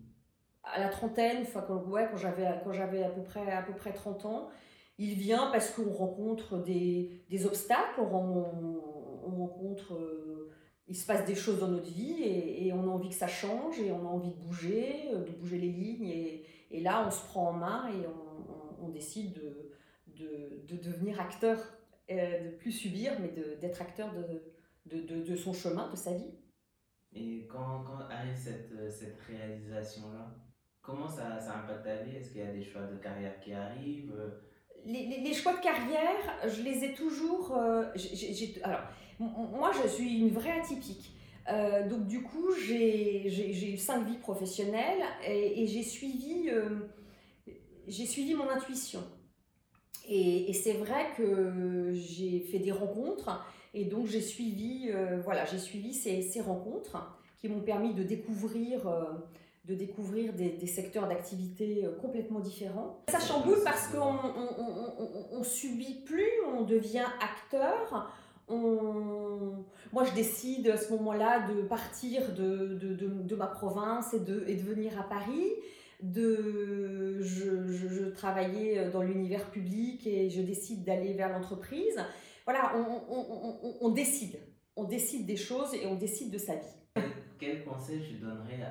À 0.63 0.81
la 0.81 0.89
trentaine, 0.89 1.43
enfin 1.43 1.63
quand, 1.67 1.85
ouais, 1.89 2.09
quand 2.11 2.17
j'avais 2.17 2.49
quand 2.65 2.73
j'avais 2.73 3.03
à 3.03 3.11
peu 3.11 3.23
près 3.23 3.53
à 3.53 3.63
peu 3.63 3.75
près 3.75 3.93
30 3.93 4.25
ans, 4.25 4.49
il 5.01 5.15
vient 5.15 5.51
parce 5.51 5.71
qu'on 5.71 5.91
rencontre 5.91 6.59
des, 6.63 7.23
obstacles, 7.45 8.01
on, 8.01 9.25
on 9.25 9.31
rencontre 9.31 9.95
il 10.91 10.97
se 10.97 11.07
passe 11.07 11.25
des 11.25 11.37
choses 11.37 11.61
dans 11.61 11.69
notre 11.69 11.89
vie 11.89 12.21
et, 12.21 12.73
on 12.73 12.83
a 12.83 12.89
envie 12.89 13.09
que 13.09 13.15
ça 13.15 13.29
change 13.29 13.79
et 13.79 13.93
on 13.93 14.01
a 14.01 14.11
envie 14.11 14.31
de 14.31 14.41
bouger, 14.41 15.09
euh, 15.13 15.25
de 15.25 15.31
bouger 15.31 15.59
les 15.59 15.71
lignes. 15.71 16.09
Et, 16.09 16.81
là, 16.81 17.05
on 17.07 17.11
se 17.11 17.25
prend 17.27 17.51
en 17.51 17.53
main 17.53 17.89
et 17.91 18.07
on, 18.81 18.89
décide 18.89 19.35
de, 19.35 19.71
de, 20.09 20.65
de, 20.67 20.83
devenir 20.83 21.21
acteur, 21.21 21.59
euh, 22.11 22.51
de 22.51 22.57
plus 22.57 22.73
subir, 22.73 23.13
mais 23.21 23.29
d'être 23.29 23.81
acteur 23.81 24.13
de, 24.13 25.01
de, 25.01 25.37
son 25.37 25.53
chemin, 25.53 25.89
de 25.89 25.97
sa 25.97 26.13
vie. 26.15 26.35
Et 27.13 27.47
quand, 27.47 27.85
arrive 28.11 28.37
cette, 28.37 28.91
cette 28.91 29.21
réalisation-là, 29.21 30.35
comment 30.83 31.09
ça 31.09 31.37
impacte 31.37 31.85
ta 31.85 32.03
vie? 32.03 32.17
Est-ce 32.17 32.33
qu'il 32.33 32.41
y 32.41 32.45
a 32.45 32.53
des 32.53 32.65
choix 32.65 32.83
de 32.83 32.97
carrière 32.97 33.39
qui 33.39 33.53
arrivent? 33.53 34.13
Les, 34.87 35.35
choix 35.35 35.55
de 35.55 35.61
carrière, 35.61 36.49
je 36.49 36.63
les 36.63 36.85
ai 36.85 36.95
toujours. 36.95 37.57
Euh, 37.57 37.85
alors, 38.63 38.81
moi, 39.19 39.71
je 39.83 39.89
suis 39.89 40.19
une 40.19 40.31
vraie 40.31 40.59
atypique. 40.61 41.13
Euh, 41.51 41.89
donc, 41.89 42.07
du 42.07 42.23
coup, 42.23 42.55
j'ai 42.67 43.73
eu 43.73 43.77
cinq 43.77 44.07
vies 44.07 44.19
professionnelles 44.19 45.03
et, 45.27 45.67
j'ai 45.67 45.83
suivi, 45.83 46.49
euh, 46.51 46.91
j'ai 47.87 48.07
suivi 48.07 48.35
mon 48.35 48.49
intuition. 48.49 49.03
Et, 50.09 50.53
c'est 50.53 50.75
vrai 50.75 51.07
que 51.17 51.93
j'ai 51.95 52.41
fait 52.41 52.59
des 52.59 52.73
rencontres 52.73 53.45
et 53.73 53.85
donc 53.85 54.07
j'ai 54.07 54.21
suivi, 54.21 54.91
voilà, 55.25 55.45
j'ai 55.45 55.59
suivi 55.59 55.95
ces, 55.95 56.41
rencontres 56.41 57.17
qui 57.39 57.49
m'ont 57.49 57.61
permis 57.61 57.95
de 57.95 58.03
découvrir 58.03 58.91
de 59.71 59.77
découvrir 59.77 60.33
des, 60.33 60.67
secteurs 60.67 61.09
d'activité 61.09 61.85
euh, 61.85 61.93
complètement 62.01 62.41
différents. 62.41 63.05
Ça 63.09 63.21
chamboule 63.21 63.59
parce 63.65 63.87
qu'on 63.87 64.17
on, 65.33 65.43
subit 65.45 66.03
plus, 66.05 66.29
on 66.53 66.63
devient 66.63 67.07
acteur. 67.21 68.13
Moi, 68.49 70.05
je 70.05 70.15
décide 70.15 70.69
à 70.69 70.77
ce 70.77 70.91
moment-là 70.93 71.47
de 71.49 71.63
partir 71.63 72.35
de, 72.35 72.79
de, 72.81 73.37
ma 73.37 73.47
province 73.47 74.13
et 74.13 74.19
de, 74.19 74.45
et 74.49 74.57
de 74.57 74.63
venir 74.63 74.99
à 74.99 75.05
Paris. 75.05 75.47
De, 76.03 77.21
je, 77.21 77.71
je, 77.71 78.07
travaillais 78.07 78.91
dans 78.91 79.03
l'univers 79.03 79.51
public 79.51 80.07
et 80.07 80.31
je 80.31 80.41
décide 80.41 80.83
d'aller 80.83 81.13
vers 81.13 81.29
l'entreprise. 81.29 81.97
Voilà, 82.45 82.73
on 83.81 83.89
décide. 83.91 84.41
On 84.75 84.85
décide 84.85 85.27
des 85.27 85.37
choses 85.37 85.75
et 85.75 85.87
on 85.87 85.95
décide 85.95 86.31
de 86.33 86.39
sa 86.39 86.55
vie 86.55 86.80
quel 87.41 87.65
conseil 87.65 88.01
tu 88.07 88.15
donnerais 88.15 88.69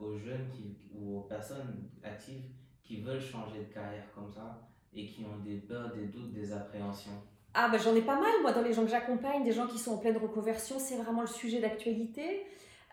aux 0.00 0.16
jeunes 0.16 0.48
ou 0.94 1.18
aux 1.18 1.22
personnes 1.22 1.90
actives 2.02 2.44
qui 2.82 3.00
veulent 3.00 3.20
changer 3.20 3.58
de 3.58 3.74
carrière 3.74 4.06
comme 4.14 4.30
ça 4.30 4.62
et 4.92 5.06
qui 5.06 5.24
ont 5.24 5.42
des 5.44 5.56
peurs, 5.56 5.92
des 5.92 6.06
doutes, 6.06 6.32
des 6.32 6.52
appréhensions? 6.52 7.20
Ah, 7.52 7.68
ben 7.68 7.78
j'en 7.78 7.94
ai 7.94 8.02
pas 8.02 8.18
mal, 8.18 8.32
moi, 8.42 8.52
dans 8.52 8.62
les 8.62 8.72
gens 8.72 8.84
que 8.84 8.90
j'accompagne, 8.90 9.44
des 9.44 9.52
gens 9.52 9.66
qui 9.66 9.78
sont 9.78 9.92
en 9.92 9.98
pleine 9.98 10.16
reconversion, 10.16 10.78
c'est 10.78 10.96
vraiment 10.96 11.22
le 11.22 11.26
sujet 11.26 11.60
d'actualité. 11.60 12.44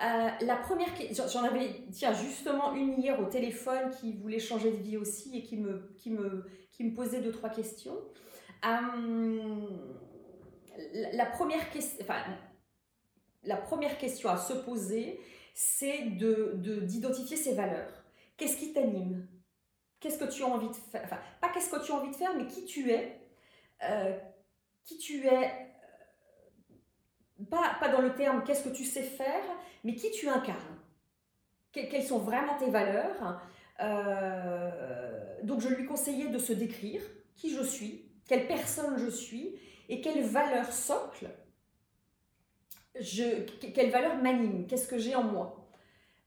Euh, 0.04 0.30
la 0.42 0.56
première, 0.56 0.90
j'en 1.32 1.44
avais, 1.44 1.84
tiens, 1.92 2.14
justement 2.14 2.74
une 2.74 3.00
hier 3.00 3.20
au 3.20 3.26
téléphone 3.26 3.92
qui 4.00 4.14
voulait 4.14 4.40
changer 4.40 4.72
de 4.72 4.78
vie 4.78 4.98
aussi 4.98 5.38
et 5.38 5.44
qui 5.44 5.58
me, 5.58 5.94
qui 5.98 6.10
me, 6.10 6.46
qui 6.72 6.84
me 6.84 6.96
posait 6.96 7.22
deux, 7.22 7.32
trois 7.32 7.50
questions. 7.50 7.98
Euh, 8.66 9.68
la, 11.14 11.26
première 11.26 11.70
question, 11.70 12.06
la 13.44 13.58
première 13.58 13.98
question 13.98 14.30
à 14.30 14.38
se 14.38 14.54
poser, 14.54 15.20
c'est 15.54 16.12
d'identifier 16.12 17.38
de, 17.38 17.42
ses 17.42 17.54
valeurs. 17.54 18.04
Qu'est-ce 18.38 18.58
qui 18.58 18.74
t'anime? 18.74 19.28
Qu'est-ce 20.00 20.18
que 20.18 20.32
tu 20.32 20.44
as 20.44 20.48
envie 20.48 20.70
de 20.70 20.76
faire? 20.76 21.02
Enfin, 21.04 21.20
pas 21.40 21.50
qu'est-ce 21.50 21.70
que 21.70 21.84
tu 21.84 21.92
as 21.92 21.96
envie 21.96 22.12
de 22.12 22.16
faire, 22.16 22.36
mais 22.36 22.48
qui 22.48 22.66
tu 22.66 22.92
es. 22.92 23.20
Euh, 23.84 24.18
qui 24.84 24.98
tu 24.98 25.26
es. 25.28 25.72
Euh, 27.40 27.46
pas, 27.50 27.90
dans 27.90 28.02
le 28.02 28.14
terme 28.14 28.44
qu'est-ce 28.44 28.64
que 28.64 28.74
tu 28.74 28.84
sais 28.84 29.04
faire, 29.04 29.44
mais 29.84 29.96
qui 29.96 30.12
tu 30.12 30.28
incarnes. 30.28 30.80
quelles 31.72 32.04
sont 32.04 32.20
vraiment 32.20 32.58
tes 32.58 32.70
valeurs? 32.70 33.42
Euh, 33.82 35.42
Donc, 35.44 35.62
je 35.62 35.70
lui 35.70 35.86
conseillais 35.86 36.28
de 36.28 36.38
se 36.38 36.54
décrire 36.54 37.02
qui 37.36 37.56
je 37.56 37.64
suis, 37.64 38.12
quelle 38.28 38.48
personne 38.48 38.98
je 38.98 39.10
suis 39.10 39.56
et 39.90 40.02
quelles 40.02 40.24
valeurs 40.24 40.72
socles 40.72 41.30
je, 43.00 43.46
quelle 43.74 43.90
valeur 43.90 44.18
m'anime, 44.22 44.68
qu'est-ce 44.68 44.88
que 44.88 44.98
j'ai 44.98 45.16
en 45.16 45.24
moi? 45.24 45.70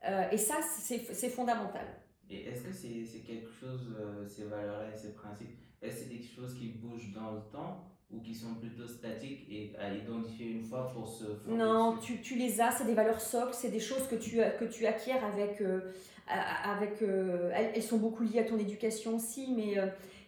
Euh, 0.06 0.30
et 0.30 0.38
ça, 0.38 0.56
c'est 0.62 1.28
fondamental. 1.28 1.87
Et 2.28 2.47
est-ce 2.47 2.62
que 2.62 2.73
c'est 2.73 3.21
quelque 3.21 3.50
chose, 3.50 3.94
euh, 3.99 4.26
ces 4.26 4.44
valeurs-là 4.44 4.90
et 4.94 4.97
ces 4.97 5.14
principes, 5.14 5.50
est-ce 5.83 5.97
que 5.97 6.02
c'est 6.02 6.09
quelque 6.11 6.35
chose 6.35 6.54
qui 6.54 6.68
bouge 6.68 7.12
dans 7.14 7.33
le 7.33 7.40
temps 7.52 7.90
ou 8.11 8.21
qui 8.21 8.35
sont 8.35 8.54
plutôt 8.54 8.87
statiques 8.87 9.47
et 9.50 9.73
à 9.78 9.92
identifier 9.92 10.52
une 10.52 10.62
fois 10.62 10.88
pour 10.92 11.09
se... 11.09 11.25
Non, 11.47 11.99
tu, 11.99 12.21
tu, 12.21 12.37
les 12.37 12.61
as, 12.61 12.71
c'est 12.71 12.85
des 12.85 12.94
valeurs 12.94 13.21
socles, 13.21 13.54
c'est 13.54 13.71
des 13.71 13.80
choses 13.80 14.06
que 14.06 14.16
tu, 14.16 14.37
que 14.59 14.64
tu 14.64 14.87
acquiers 14.87 15.12
avec... 15.14 15.61
Euh, 15.61 15.92
avec 16.26 17.02
elles, 17.02 17.83
sont 17.83 17.99
beaucoup 17.99 18.23
liées 18.23 18.38
à 18.38 18.44
ton 18.44 18.56
éducation 18.56 19.16
aussi, 19.16 19.52
mais 19.54 19.75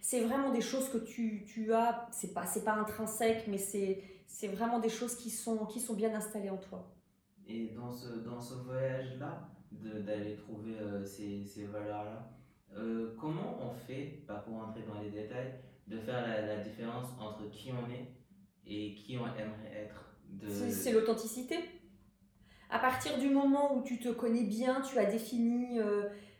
c'est 0.02 0.20
vraiment 0.20 0.52
des 0.52 0.60
choses 0.60 0.90
que 0.90 0.98
tu, 0.98 1.42
tu 1.46 1.72
as, 1.72 2.06
c'est 2.12 2.34
pas, 2.34 2.44
pas 2.62 2.74
intrinsèque, 2.74 3.44
mais 3.48 3.56
c'est 3.56 4.02
c'est 4.38 4.48
vraiment 4.48 4.80
des 4.80 4.90
choses 4.90 5.16
qui 5.16 5.30
sont, 5.30 5.64
qui 5.64 5.80
sont 5.80 5.94
bien 5.94 6.14
installées 6.14 6.50
en 6.50 6.58
toi. 6.58 6.86
Et 7.48 7.68
dans 7.68 7.90
ce, 7.90 8.18
dans 8.18 8.38
ce 8.38 8.56
voyage-là, 8.56 9.48
d'aller 9.72 10.36
trouver 10.36 10.74
euh, 10.78 11.02
ces, 11.06 11.42
ces 11.42 11.64
valeurs-là, 11.64 12.30
euh, 12.76 13.14
comment 13.18 13.58
on 13.62 13.72
fait, 13.72 14.24
pas 14.26 14.34
pour 14.34 14.56
entrer 14.56 14.82
dans 14.82 15.00
les 15.00 15.08
détails, 15.08 15.54
de 15.86 15.98
faire 15.98 16.20
la, 16.26 16.58
différence 16.58 17.06
entre 17.18 17.48
qui 17.50 17.70
on 17.72 17.90
est 17.90 18.12
et 18.66 18.94
qui 18.94 19.16
on 19.16 19.24
aimerait 19.24 19.72
être 19.74 20.14
C'est 20.46 20.92
l'authenticité. 20.92 21.56
À 22.68 22.78
partir 22.78 23.18
du 23.18 23.30
moment 23.30 23.74
où 23.74 23.84
tu 23.84 23.98
te 23.98 24.10
connais 24.10 24.44
bien, 24.44 24.82
tu 24.82 24.98
as 24.98 25.06
défini 25.06 25.78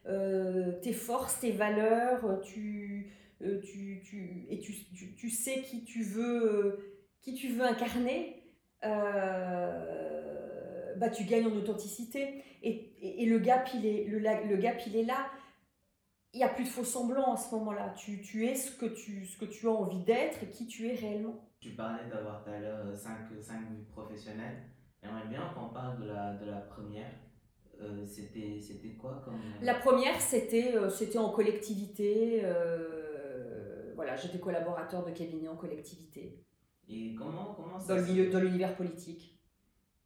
euh, 0.05 0.73
tes 0.83 0.93
forces, 0.93 1.41
tes 1.41 1.53
valeurs, 1.53 2.43
tu, 2.43 3.11
tu, 3.41 4.03
tu, 4.05 4.47
et 4.51 4.59
tu, 4.59 4.75
tu, 4.95 5.15
tu, 5.15 5.31
sais 5.31 5.63
qui 5.63 5.85
tu 5.85 6.03
veux 6.03 6.96
qui 7.27 7.35
tu 7.35 7.49
veux 7.49 7.65
incarner, 7.65 8.41
euh, 8.85 10.15
bah, 10.97 11.11
tu 11.11 11.25
gagnes 11.25 11.47
en 11.47 11.57
authenticité. 11.57 12.45
Et, 12.63 13.23
et, 13.23 13.27
le, 13.27 13.41
gap, 13.41 13.69
il 13.75 13.85
est, 13.85 14.05
le, 14.05 14.21
le 14.21 14.57
gap, 14.57 14.81
il 14.87 14.95
est 14.95 15.03
là. 15.05 15.27
Il 16.33 16.39
n'y 16.39 16.45
a 16.45 16.49
plus 16.49 16.63
de 16.63 16.69
faux 16.69 16.85
semblants 16.85 17.35
à 17.35 17.37
ce 17.37 17.53
moment-là. 17.57 17.95
Tu, 17.97 18.23
tu 18.23 18.47
es 18.47 18.55
ce 18.55 18.71
que 18.71 18.87
tu, 18.87 19.27
ce 19.27 19.37
que 19.39 19.45
tu 19.45 19.67
as 19.67 19.73
envie 19.73 20.05
d'être 20.05 20.41
et 20.45 20.51
qui 20.51 20.69
tu 20.69 20.87
es 20.87 20.95
réellement. 20.95 21.51
Tu 21.59 21.71
parlais 21.71 22.09
d'avoir 22.09 22.45
tout 22.45 22.51
à 22.51 22.61
l'heure 22.61 22.97
5 22.97 23.29
vies 23.33 23.83
professionnelles. 23.91 24.63
J'aimerais 25.03 25.27
bien 25.27 25.53
qu'on 25.53 25.71
parle 25.75 26.01
de 26.01 26.07
la, 26.07 26.35
de 26.35 26.47
la 26.47 26.61
première. 26.61 27.11
Euh, 27.81 28.07
c'était, 28.07 28.61
c'était 28.61 28.95
quoi 28.95 29.21
comme... 29.25 29.41
La 29.63 29.75
première, 29.75 30.21
c'était, 30.21 30.77
euh, 30.77 30.89
c'était 30.91 31.19
en 31.19 31.31
collectivité. 31.31 32.45
voilà, 33.97 34.15
j'étais 34.15 34.39
collaborateur 34.39 35.05
de 35.05 35.11
cabinet 35.11 35.49
en 35.49 35.57
collectivité. 35.57 36.46
Et 36.89 37.15
comment, 37.15 37.55
comment 37.55 37.79
ça 37.79 37.95
dans, 37.95 38.01
le 38.01 38.07
milieu, 38.07 38.31
dans 38.31 38.41
l'univers 38.41 38.77
politique. 38.77 39.39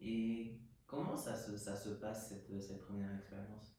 Et 0.01 0.59
comment 0.87 1.17
ça 1.17 1.35
se, 1.35 1.57
ça 1.57 1.77
se 1.77 1.91
passe, 1.91 2.31
cette, 2.31 2.61
cette 2.61 2.81
première 2.81 3.15
expérience? 3.15 3.77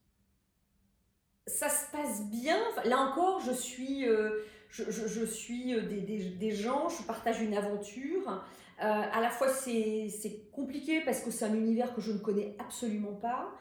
Ça 1.47 1.69
se 1.69 1.91
passe 1.91 2.29
bien. 2.29 2.59
Là 2.85 2.99
encore, 2.99 3.41
je 3.41 3.51
suis, 3.51 4.07
euh, 4.07 4.43
je, 4.69 4.83
je, 4.89 5.07
je, 5.07 5.25
suis 5.25 5.73
euh, 5.73 5.87
des, 5.87 6.01
des, 6.01 6.29
des, 6.29 6.51
gens, 6.51 6.89
je 6.89 7.03
partage 7.03 7.41
une 7.41 7.55
aventure. 7.55 8.29
Euh, 8.29 8.83
à 8.83 9.19
la 9.19 9.29
fois, 9.29 9.49
c'est, 9.49 10.09
c'est 10.09 10.49
compliqué 10.51 11.01
parce 11.01 11.21
que 11.21 11.31
c'est 11.31 11.45
un 11.45 11.55
univers 11.55 11.93
que 11.95 12.01
je 12.01 12.11
ne 12.11 12.19
connais 12.19 12.55
absolument 12.59 13.13
pas. 13.13 13.51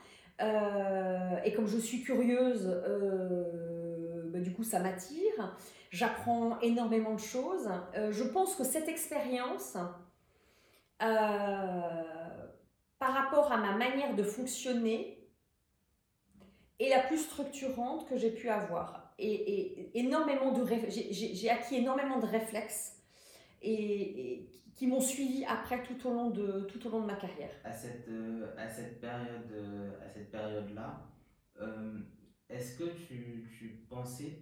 Euh, 0.43 1.37
et 1.45 1.53
comme 1.53 1.67
je 1.67 1.79
suis 1.79 2.03
curieuse, 2.03 2.67
bah, 4.27 4.39
du 4.39 4.53
coup, 4.53 4.65
ça 4.65 4.81
m'attire. 4.81 5.57
J'apprends 5.91 6.59
énormément 6.61 7.15
de 7.15 7.21
choses. 7.21 7.69
Euh, 7.97 8.13
je 8.13 8.25
pense 8.25 8.55
que 8.55 8.65
cette 8.65 8.89
expérience, 8.89 9.77
par 10.99 11.09
rapport 13.01 13.53
à 13.53 13.57
ma 13.57 13.77
manière 13.77 14.15
de 14.15 14.23
fonctionner, 14.23 15.21
est 16.81 16.89
la 16.89 17.01
plus 17.01 17.19
structurante 17.19 18.09
que 18.09 18.17
j'ai 18.17 18.31
pu 18.31 18.49
avoir. 18.49 19.15
Et, 19.19 19.99
énormément 19.99 20.53
de 20.53 20.67
j'ai 20.89 21.51
acquis 21.51 21.77
énormément 21.77 22.19
de 22.19 22.27
réflexes 22.27 22.97
et, 23.61 24.49
qui 24.75 24.87
m'ont 24.87 25.01
suivi 25.01 25.45
après 25.45 25.83
tout 25.83 26.09
au 26.09 26.15
long 26.15 26.31
de, 26.31 26.63
tout 26.63 26.87
au 26.87 26.91
long 26.91 27.03
de 27.03 27.07
ma 27.07 27.17
carrière. 27.17 27.51
À 27.65 27.73
cette, 27.73 28.09
euh, 28.09 28.55
à 28.57 28.67
cette 28.67 28.99
période 28.99 29.95
à 30.03 30.09
cette 30.09 30.31
période-là, 30.31 31.07
euh, 31.61 31.99
est-ce 32.49 32.79
que 32.79 32.85
tu, 33.07 33.47
tu 33.59 33.85
pensais, 33.91 34.39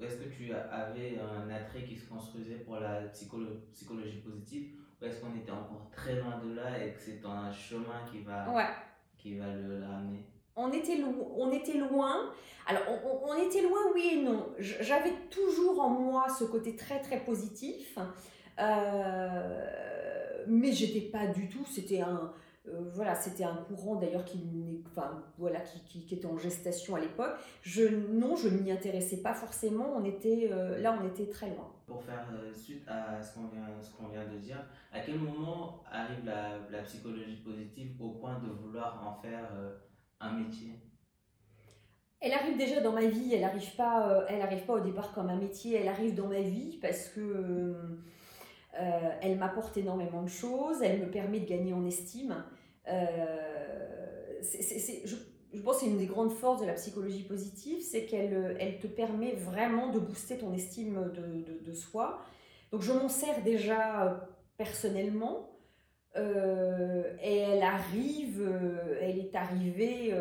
est-ce 0.00 0.16
que 0.16 0.28
tu 0.28 0.52
avais 0.52 1.18
un 1.18 1.48
attrait 1.50 1.84
qui 1.84 1.96
se 1.96 2.08
construisait 2.08 2.56
pour 2.56 2.76
la 2.76 3.02
psycholo 3.08 3.46
psychologie 3.72 4.18
positive 4.18 4.72
ou 5.00 5.04
est-ce 5.04 5.20
qu'on 5.20 5.34
était 5.34 5.50
encore 5.50 5.90
très 5.90 6.16
loin 6.16 6.38
de 6.44 6.54
là 6.54 6.82
et 6.82 6.92
que 6.92 7.00
c'est 7.00 7.24
un 7.24 7.50
chemin 7.50 8.00
qui 8.10 8.20
va, 8.20 8.46
qui 9.18 9.36
va 9.36 9.54
le, 9.54 9.84
ramener? 9.84 10.24
On 10.54 10.72
était, 10.72 11.02
on 11.36 11.52
était 11.52 11.76
loin. 11.76 12.30
Alors, 12.66 12.82
on, 13.04 13.30
on, 13.30 13.34
était 13.34 13.60
loin, 13.60 13.78
oui 13.94 14.10
et 14.14 14.22
non. 14.22 14.54
J'avais 14.58 15.12
toujours 15.30 15.80
en 15.80 15.90
moi 15.90 16.26
ce 16.28 16.44
côté 16.44 16.76
très, 16.76 17.00
très 17.00 17.20
positif. 17.20 17.98
Euh, 18.58 20.44
mais 20.46 20.72
j'étais 20.72 21.08
pas 21.08 21.26
du 21.26 21.48
tout, 21.48 21.64
c'était 21.66 22.00
un, 22.00 22.32
voilà, 22.92 23.14
c'était 23.14 23.44
un 23.44 23.56
courant 23.56 23.96
d'ailleurs 23.96 24.24
qui, 24.24 24.82
enfin, 24.86 25.22
voilà, 25.38 25.60
qui, 25.60 26.04
qui, 26.04 26.14
était 26.14 26.26
en 26.26 26.36
gestation 26.36 26.96
à 26.96 27.00
l'époque. 27.00 27.34
Je, 27.62 27.84
non, 27.84 28.36
je 28.36 28.48
ne 28.48 28.58
m'y 28.58 28.70
intéressais 28.72 29.18
pas 29.18 29.34
forcément. 29.34 29.94
On 29.96 30.04
était, 30.04 30.48
euh, 30.50 30.80
là, 30.80 30.98
on 31.00 31.06
était 31.06 31.28
très 31.28 31.48
loin. 31.50 31.72
Pour 31.86 32.02
faire 32.02 32.26
suite 32.52 32.82
à 32.88 33.22
ce 33.22 33.34
qu'on 33.34 33.46
vient, 33.46 33.66
qu'on 33.96 34.08
vient 34.08 34.26
de 34.26 34.38
dire, 34.38 34.58
à 34.92 35.00
quel 35.00 35.18
moment 35.18 35.82
arrive 35.90 36.24
la, 36.24 36.58
la, 36.70 36.82
psychologie 36.82 37.36
positive 37.36 38.00
au 38.00 38.10
point 38.10 38.40
de 38.40 38.48
vouloir 38.48 39.06
en 39.06 39.22
faire 39.22 39.48
un 40.20 40.32
métier? 40.32 40.80
Elle 42.20 42.32
arrive 42.32 42.56
déjà 42.56 42.80
dans 42.80 42.92
ma 42.92 43.06
vie, 43.06 43.34
elle 43.34 43.42
n'arrive 43.42 43.76
pas, 43.76 44.24
elle 44.28 44.40
arrive 44.40 44.64
pas 44.64 44.74
au 44.74 44.80
départ 44.80 45.12
comme 45.12 45.28
un 45.28 45.36
métier, 45.36 45.76
elle 45.76 45.88
arrive 45.88 46.14
dans 46.14 46.26
ma 46.26 46.40
vie 46.40 46.78
parce 46.80 47.08
que 47.10 47.76
elle 49.20 49.38
m'apporte 49.38 49.76
énormément 49.76 50.22
de 50.22 50.28
choses, 50.28 50.82
elle 50.82 51.00
me 51.00 51.10
permet 51.10 51.40
de 51.40 51.46
gagner 51.46 51.72
en 51.72 51.84
estime. 51.86 52.44
C'est, 54.42 55.02
je, 55.04 55.16
je 55.56 55.62
pense 55.62 55.76
que 55.76 55.84
c'est 55.84 55.90
une 55.90 55.98
des 55.98 56.06
grandes 56.06 56.32
forces 56.32 56.60
de 56.60 56.66
la 56.66 56.74
psychologie 56.74 57.22
positive, 57.22 57.80
c'est 57.80 58.04
qu'elle 58.04 58.34
euh, 58.34 58.78
te 58.80 58.86
permet 58.86 59.32
vraiment 59.32 59.90
de 59.90 59.98
booster 59.98 60.38
ton 60.38 60.52
estime 60.52 61.12
de, 61.12 61.72
soi. 61.72 62.22
Donc 62.72 62.82
je 62.82 62.92
m'en 62.92 63.08
sers 63.08 63.42
déjà 63.42 64.04
euh, 64.04 64.16
personnellement. 64.56 65.50
Euh, 66.16 67.14
et 67.22 67.36
elle 67.36 67.62
arrive, 67.62 68.42
elle 69.00 69.18
est 69.18 69.34
arrivée 69.34 70.14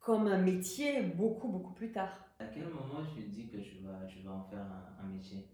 comme 0.00 0.26
un 0.28 0.38
métier 0.38 1.02
beaucoup, 1.02 1.48
beaucoup 1.48 1.74
plus 1.74 1.92
tard. 1.92 2.24
À 2.38 2.44
quel 2.46 2.64
moment 2.64 3.04
tu 3.14 3.22
dis 3.24 3.48
que 3.48 3.60
je 3.60 3.78
vais, 3.78 4.08
je 4.08 4.22
vais 4.22 4.28
en 4.28 4.44
faire 4.44 4.66
un 5.02 5.06
métier? 5.08 5.46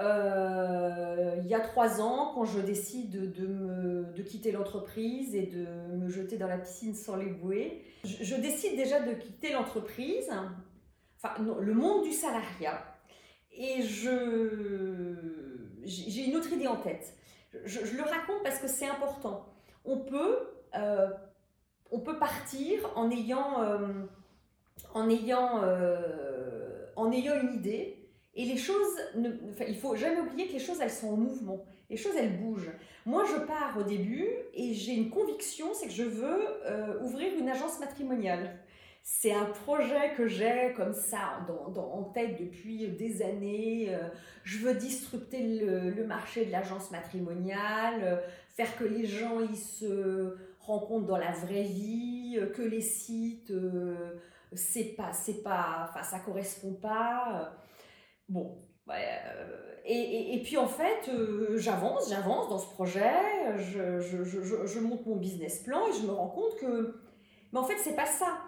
Euh, 0.00 1.36
il 1.42 1.46
y 1.46 1.54
a 1.54 1.60
trois 1.60 2.00
ans, 2.00 2.32
quand 2.34 2.46
je 2.46 2.60
décide 2.60 3.32
de, 3.32 4.22
quitter 4.22 4.52
l'entreprise 4.52 5.34
et 5.34 5.46
de 5.46 5.66
me 5.96 6.08
jeter 6.08 6.38
dans 6.38 6.46
la 6.46 6.58
piscine 6.58 6.94
sans 6.94 7.16
les 7.16 7.26
bouées, 7.26 7.82
je, 8.04 8.36
décide 8.36 8.76
déjà 8.76 9.00
de 9.00 9.12
quitter 9.12 9.52
l'entreprise, 9.52 10.30
enfin 11.16 11.34
le 11.60 11.74
monde 11.74 12.04
du 12.04 12.12
salariat, 12.12 12.84
et 13.52 13.82
j'ai 13.82 14.14
une 16.24 16.36
autre 16.36 16.52
idée 16.52 16.68
en 16.68 16.76
tête. 16.76 17.14
Je, 17.64 17.96
le 17.96 18.02
raconte 18.02 18.44
parce 18.44 18.58
que 18.58 18.68
c'est 18.68 18.86
important. 18.86 19.52
On 19.84 19.98
peut, 19.98 20.38
euh, 20.76 21.10
on 21.90 21.98
peut 21.98 22.18
partir 22.18 22.92
en 22.94 23.10
ayant, 23.10 23.62
euh, 23.62 23.88
en, 24.94 25.10
ayant, 25.10 25.62
en 26.96 27.12
ayant 27.12 27.40
une 27.40 27.54
idée, 27.54 27.99
et 28.34 28.44
les 28.44 28.56
choses, 28.56 28.96
ne, 29.16 29.30
il 29.66 29.76
faut 29.76 29.96
jamais 29.96 30.20
oublier 30.20 30.46
que 30.46 30.52
les 30.52 30.60
choses, 30.60 30.80
elles 30.80 30.90
sont 30.90 31.08
en 31.08 31.16
mouvement. 31.16 31.64
Les 31.88 31.96
choses, 31.96 32.14
elles 32.16 32.38
bougent. 32.38 32.70
Moi, 33.04 33.24
je 33.24 33.44
pars 33.44 33.76
au 33.76 33.82
début 33.82 34.28
et 34.54 34.72
j'ai 34.72 34.92
une 34.92 35.10
conviction, 35.10 35.74
c'est 35.74 35.86
que 35.86 35.92
je 35.92 36.04
veux 36.04 36.46
euh, 36.66 37.00
ouvrir 37.02 37.32
une 37.36 37.48
agence 37.48 37.80
matrimoniale. 37.80 38.60
C'est 39.02 39.32
un 39.32 39.46
projet 39.46 40.14
que 40.16 40.28
j'ai 40.28 40.72
comme 40.76 40.92
ça 40.92 41.44
en 41.76 42.04
tête 42.04 42.40
depuis 42.40 42.86
des 42.86 43.22
années. 43.22 43.88
Euh, 43.88 44.08
je 44.44 44.58
veux 44.58 44.74
disrupter 44.74 45.58
le, 45.64 46.04
marché 46.04 46.44
de 46.44 46.52
l'agence 46.52 46.92
matrimoniale, 46.92 48.00
euh, 48.04 48.16
faire 48.54 48.76
que 48.76 48.84
les 48.84 49.06
gens 49.06 49.40
ils 49.40 49.56
se 49.56 50.36
rencontrent 50.60 51.06
dans 51.06 51.16
la 51.16 51.32
vraie 51.32 51.64
vie, 51.64 52.38
que 52.54 52.62
les 52.62 52.82
sites, 52.82 53.52
c'est 54.52 54.94
pas, 54.96 55.12
c'est 55.12 55.42
pas, 55.42 55.88
enfin 55.88 56.04
ça 56.04 56.20
correspond 56.20 56.74
pas. 56.74 57.56
Bon, 58.30 58.56
euh, 58.88 59.76
et, 59.84 60.34
et, 60.34 60.42
puis 60.42 60.56
en 60.56 60.68
fait, 60.68 61.08
euh, 61.08 61.58
j'avance, 61.58 62.08
j'avance 62.08 62.48
dans 62.48 62.58
ce 62.58 62.68
projet, 62.68 63.12
je, 63.58 64.00
je, 64.00 64.78
monte 64.78 65.04
mon 65.04 65.16
business 65.16 65.58
plan 65.58 65.80
et 65.88 65.92
je 65.92 66.06
me 66.06 66.12
rends 66.12 66.28
compte 66.28 66.54
que, 66.56 66.94
mais 67.52 67.58
en 67.58 67.64
fait, 67.64 67.76
c'est 67.82 67.96
pas 67.96 68.06
ça. 68.06 68.38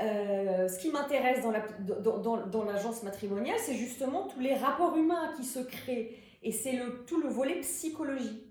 Euh, 0.00 0.68
ce 0.68 0.78
qui 0.78 0.90
m'intéresse 0.90 1.42
dans 1.42 1.50
l'agence 1.50 1.72
dans, 1.80 2.18
dans, 2.18 2.46
dans 2.46 3.02
matrimoniale, 3.02 3.58
c'est 3.58 3.74
justement 3.74 4.28
tous 4.28 4.38
les 4.38 4.54
rapports 4.54 4.96
humains 4.96 5.32
qui 5.36 5.44
se 5.44 5.58
créent 5.58 6.16
et 6.44 6.52
c'est 6.52 6.72
le, 6.72 7.04
tout 7.04 7.20
le 7.20 7.28
volet 7.28 7.60
psychologie. 7.60 8.46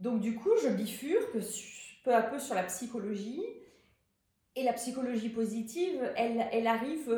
Donc 0.00 0.20
du 0.20 0.34
coup, 0.34 0.50
je 0.62 0.68
bifurque 0.68 1.38
peu 2.04 2.14
à 2.14 2.22
peu 2.22 2.38
sur 2.38 2.54
la 2.54 2.64
psychologie 2.64 3.42
et 4.56 4.62
la 4.62 4.74
psychologie 4.74 5.30
positive, 5.30 6.12
elle, 6.16 6.46
elle 6.52 6.66
arrive 6.66 7.10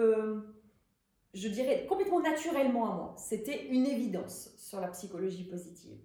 je 1.36 1.48
dirais, 1.48 1.84
complètement 1.88 2.20
naturellement 2.20 2.90
à 2.90 2.94
moi. 2.94 3.14
C'était 3.18 3.66
une 3.66 3.86
évidence 3.86 4.50
sur 4.56 4.80
la 4.80 4.88
psychologie 4.88 5.44
positive. 5.44 5.98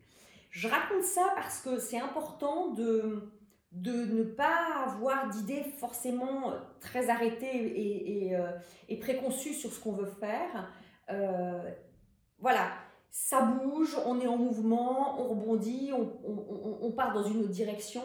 Je 0.49 0.67
raconte 0.67 1.03
ça 1.03 1.31
parce 1.35 1.61
que 1.61 1.79
c'est 1.79 1.99
important 1.99 2.71
de, 2.73 3.31
de 3.71 3.91
ne 3.91 4.23
pas 4.23 4.83
avoir 4.85 5.29
d'idées 5.29 5.63
forcément 5.63 6.53
très 6.81 7.09
arrêtées 7.09 7.55
et, 7.55 8.27
et, 8.27 8.35
euh, 8.35 8.51
préconçues 8.99 9.53
sur 9.53 9.71
ce 9.71 9.79
qu'on 9.79 9.93
veut 9.93 10.11
faire. 10.19 10.69
Euh, 11.09 11.71
voilà, 12.39 12.67
ça 13.09 13.41
bouge, 13.41 13.97
on 14.05 14.19
est 14.19 14.27
en 14.27 14.37
mouvement, 14.37 15.21
on 15.21 15.29
rebondit, 15.29 15.91
on, 15.93 16.11
on, 16.27 16.77
on 16.81 16.91
part 16.91 17.13
dans 17.13 17.23
une 17.23 17.39
autre 17.39 17.51
direction 17.51 18.01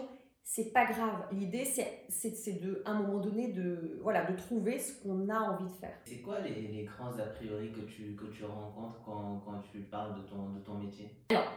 c'est 0.49 0.73
pas 0.73 0.87
grave. 0.87 1.27
L'idée, 1.33 1.65
c'est 1.65 2.61
de, 2.63 2.81
à 2.85 2.93
un 2.93 3.03
moment 3.03 3.19
donné, 3.19 3.49
de, 3.49 3.99
voilà, 4.01 4.25
de 4.31 4.37
trouver 4.37 4.79
ce 4.79 5.03
qu'on 5.03 5.29
a 5.29 5.39
envie 5.41 5.65
de 5.65 5.77
faire. 5.77 5.99
C'est 6.05 6.21
quoi 6.21 6.39
les, 6.41 6.69
les, 6.69 6.85
grands 6.85 7.19
a 7.19 7.27
priori 7.27 7.73
que 7.73 7.81
tu, 7.81 8.15
que 8.15 8.27
tu 8.27 8.45
rencontres 8.45 9.03
quand, 9.05 9.43
quand 9.45 9.61
tu 9.73 9.81
parles 9.81 10.23
de 10.23 10.29
ton, 10.29 10.51
de 10.51 10.61
ton 10.61 10.75
métier? 10.75 11.11
Alors, 11.31 11.53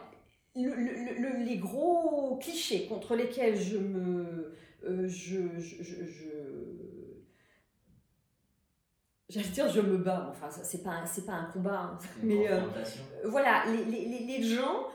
le, 0.56 1.44
les 1.44 1.58
gros 1.58 2.36
clichés 2.38 2.86
contre 2.88 3.14
lesquels 3.14 3.56
je 3.56 3.78
me. 3.78 4.54
Euh, 4.82 5.06
je, 5.06 5.58
je, 5.58 5.82
je 5.82 6.28
j'allais 9.30 9.48
dire 9.48 9.70
je 9.70 9.80
me 9.80 9.96
bats, 9.96 10.28
enfin 10.30 10.48
c'est 10.50 10.82
pas 10.82 11.06
c'est 11.06 11.24
pas 11.24 11.32
un 11.32 11.44
combat, 11.44 11.92
hein. 11.94 11.98
mais 12.22 12.50
euh, 12.50 12.60
voilà 13.24 13.64
les, 13.66 13.84
les, 13.84 14.18
les, 14.26 14.42
gens, 14.42 14.86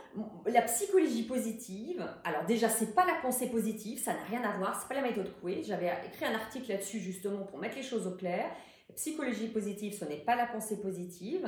la 0.46 0.62
psychologie 0.64 1.24
positive. 1.24 2.06
Alors 2.24 2.46
déjà 2.46 2.70
c'est 2.70 2.94
pas 2.94 3.06
la 3.06 3.16
pensée 3.22 3.50
positive, 3.50 3.98
ça 3.98 4.14
n'a 4.14 4.24
rien 4.30 4.44
à 4.44 4.58
voir, 4.58 4.80
c'est 4.80 4.88
pas 4.94 5.02
la 5.02 5.08
méthode 5.08 5.32
Coué. 5.42 5.64
J'avais 5.64 5.92
écrit 6.06 6.26
un 6.26 6.36
article 6.36 6.70
là-dessus 6.70 7.00
justement 7.00 7.44
pour 7.46 7.58
mettre 7.58 7.78
les 7.78 7.84
choses 7.84 8.06
au 8.06 8.12
clair. 8.12 8.46
La 8.90 8.96
psychologie 8.96 9.48
positive, 9.48 9.98
ce 9.98 10.06
n'est 10.06 10.18
pas 10.18 10.36
la 10.36 10.46
pensée 10.46 10.80
positive. 10.80 11.48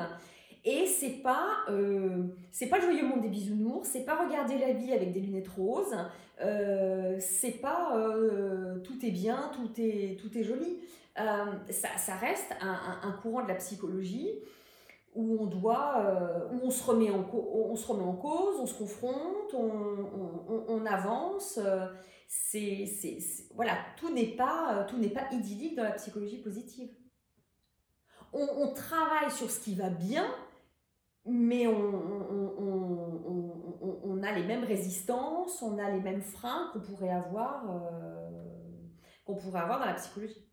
Et 0.70 0.86
c'est 0.86 1.22
pas 1.24 1.60
euh, 1.70 2.24
c'est 2.52 2.68
pas 2.68 2.78
le 2.78 2.84
joyeux 2.84 3.08
monde 3.08 3.22
des 3.22 3.30
bisounours, 3.30 3.88
c'est 3.88 4.04
pas 4.06 4.22
regarder 4.22 4.58
la 4.58 4.74
vie 4.74 4.92
avec 4.92 5.14
des 5.14 5.22
lunettes 5.22 5.48
roses, 5.48 5.96
euh, 6.42 7.16
c'est 7.20 7.62
pas 7.62 7.96
euh, 7.96 8.80
tout 8.80 8.98
est 9.06 9.12
bien, 9.12 9.50
tout 9.54 9.70
est 9.82 10.20
tout 10.20 10.38
est 10.38 10.44
joli. 10.44 10.80
Euh, 11.20 11.72
ça, 11.72 12.16
reste 12.16 12.54
un, 12.62 13.12
courant 13.24 13.42
de 13.44 13.48
la 13.48 13.56
psychologie 13.56 14.40
où 15.16 15.42
on 15.42 15.48
doit, 15.48 15.96
euh, 15.98 16.48
où 16.52 16.60
on 16.68 16.70
se, 16.70 16.84
remet 16.84 17.10
en 17.10 17.24
cause, 17.24 18.60
on 18.60 18.68
se 18.68 18.78
confronte, 18.78 19.54
on, 19.54 20.86
avance. 20.86 21.58
Euh, 21.58 21.88
voilà, 23.56 23.74
tout 23.98 24.14
n'est 24.14 24.36
pas, 24.36 24.88
idyllique 25.32 25.76
dans 25.76 25.84
la 25.84 25.94
psychologie 25.94 26.38
positive. 26.42 26.90
On, 28.32 28.72
travaille 28.74 29.32
sur 29.32 29.50
ce 29.50 29.60
qui 29.60 29.74
va 29.74 29.90
bien, 29.90 30.28
mais 31.26 31.66
on, 31.66 32.54
a 34.22 34.32
les 34.34 34.44
mêmes 34.44 34.66
résistances, 34.66 35.64
on 35.64 35.80
a 35.80 35.90
les 35.90 36.02
mêmes 36.02 36.22
freins 36.22 36.70
qu'on 36.74 36.82
pourrait 36.82 37.10
avoir, 37.10 37.64
qu'on 39.26 39.36
pourrait 39.36 39.62
avoir 39.62 39.80
dans 39.80 39.86
la 39.86 39.96
psychologie. 39.96 40.47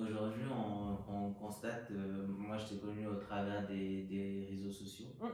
Aujourd'hui, 0.00 0.44
on, 0.50 1.32
constate, 1.34 1.90
euh, 1.90 2.26
moi 2.26 2.56
je 2.56 2.66
t'ai 2.66 2.80
connu 2.80 3.06
au 3.06 3.16
travers 3.16 3.66
des, 3.66 4.02
des 4.04 4.46
réseaux 4.48 4.70
sociaux. 4.70 5.08
Mm. 5.20 5.26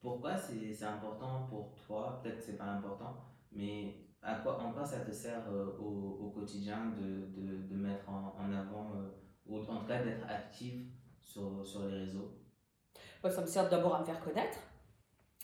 Pourquoi 0.00 0.36
c'est 0.36 0.84
important 0.84 1.46
pour 1.48 1.74
toi? 1.86 2.20
Peut-être 2.22 2.36
que 2.36 2.42
c'est 2.42 2.56
pas 2.56 2.64
important, 2.64 3.16
mais 3.52 3.94
à 4.22 4.36
quoi, 4.36 4.60
en 4.60 4.72
quoi 4.72 4.84
ça 4.84 5.00
te 5.00 5.10
sert 5.10 5.42
euh, 5.50 5.76
au, 5.78 6.18
au, 6.20 6.30
quotidien 6.30 6.92
de, 6.96 7.26
de, 7.26 7.62
de 7.66 7.74
mettre 7.74 8.08
en, 8.08 8.34
en 8.38 8.52
avant, 8.52 8.92
euh, 8.96 9.08
ou 9.46 9.58
en 9.58 9.80
tout 9.80 9.86
cas 9.86 10.02
d'être 10.02 10.26
active 10.28 10.88
sur, 11.20 11.64
sur 11.66 11.86
les 11.86 12.04
réseaux? 12.04 12.38
Ça 13.28 13.40
me 13.40 13.46
sert 13.46 13.68
d'abord 13.68 13.96
à 13.96 14.00
me 14.00 14.04
faire 14.04 14.20
connaître. 14.20 14.58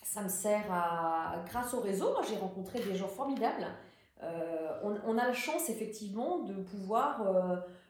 Ça 0.05 0.23
me 0.23 0.29
sert 0.29 0.71
à, 0.71 1.43
grâce 1.47 1.75
au 1.75 1.81
réseau, 1.81 2.13
moi 2.13 2.23
j'ai 2.29 2.37
rencontré 2.37 2.81
des 2.81 2.95
gens 2.95 3.09
formidables. 3.09 3.67
On, 4.85 4.95
on, 5.05 5.19
a 5.19 5.27
la 5.27 5.33
chance 5.33 5.69
effectivement 5.69 6.45
de 6.45 6.63
pouvoir 6.63 7.25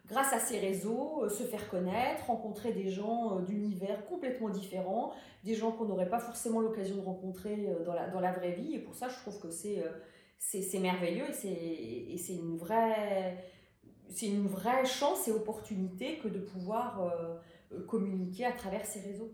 grâce 0.07 0.33
à 0.33 0.39
ces 0.39 0.59
réseaux, 0.59 1.25
euh, 1.25 1.29
se 1.29 1.45
faire 1.45 1.69
connaître, 1.69 2.27
rencontrer 2.27 2.73
des 2.73 2.89
gens 2.89 3.39
euh, 3.39 3.43
d'univers 3.43 4.05
complètement 4.07 4.49
différents, 4.49 5.13
des 5.45 5.55
gens 5.55 5.73
qu'on 5.73 5.85
n'aurait 5.85 6.09
pas 6.09 6.19
forcément 6.19 6.61
l'occasion 6.61 6.97
de 6.97 7.03
rencontrer 7.03 7.69
euh, 7.69 7.85
dans 7.85 7.95
la, 7.95 8.09
dans 8.09 8.21
la 8.21 8.33
vraie 8.33 8.53
vie. 8.53 8.75
Et 8.75 8.79
pour 8.79 8.95
ça, 8.95 9.09
je 9.09 9.17
trouve 9.17 9.41
que 9.41 9.51
c'est 9.51 10.79
merveilleux 10.81 11.29
et 11.29 12.17
c'est 12.19 12.35
une 12.35 12.57
vraie 12.57 13.45
c'est 14.09 14.27
une 14.27 14.47
vraie 14.47 14.85
chance 14.85 15.27
et 15.29 15.33
opportunité 15.33 16.19
que 16.19 16.29
de 16.29 16.39
pouvoir 16.39 17.01
communiquer 17.89 18.45
à 18.45 18.53
travers 18.53 18.85
ces 18.85 19.01
réseaux. 19.01 19.33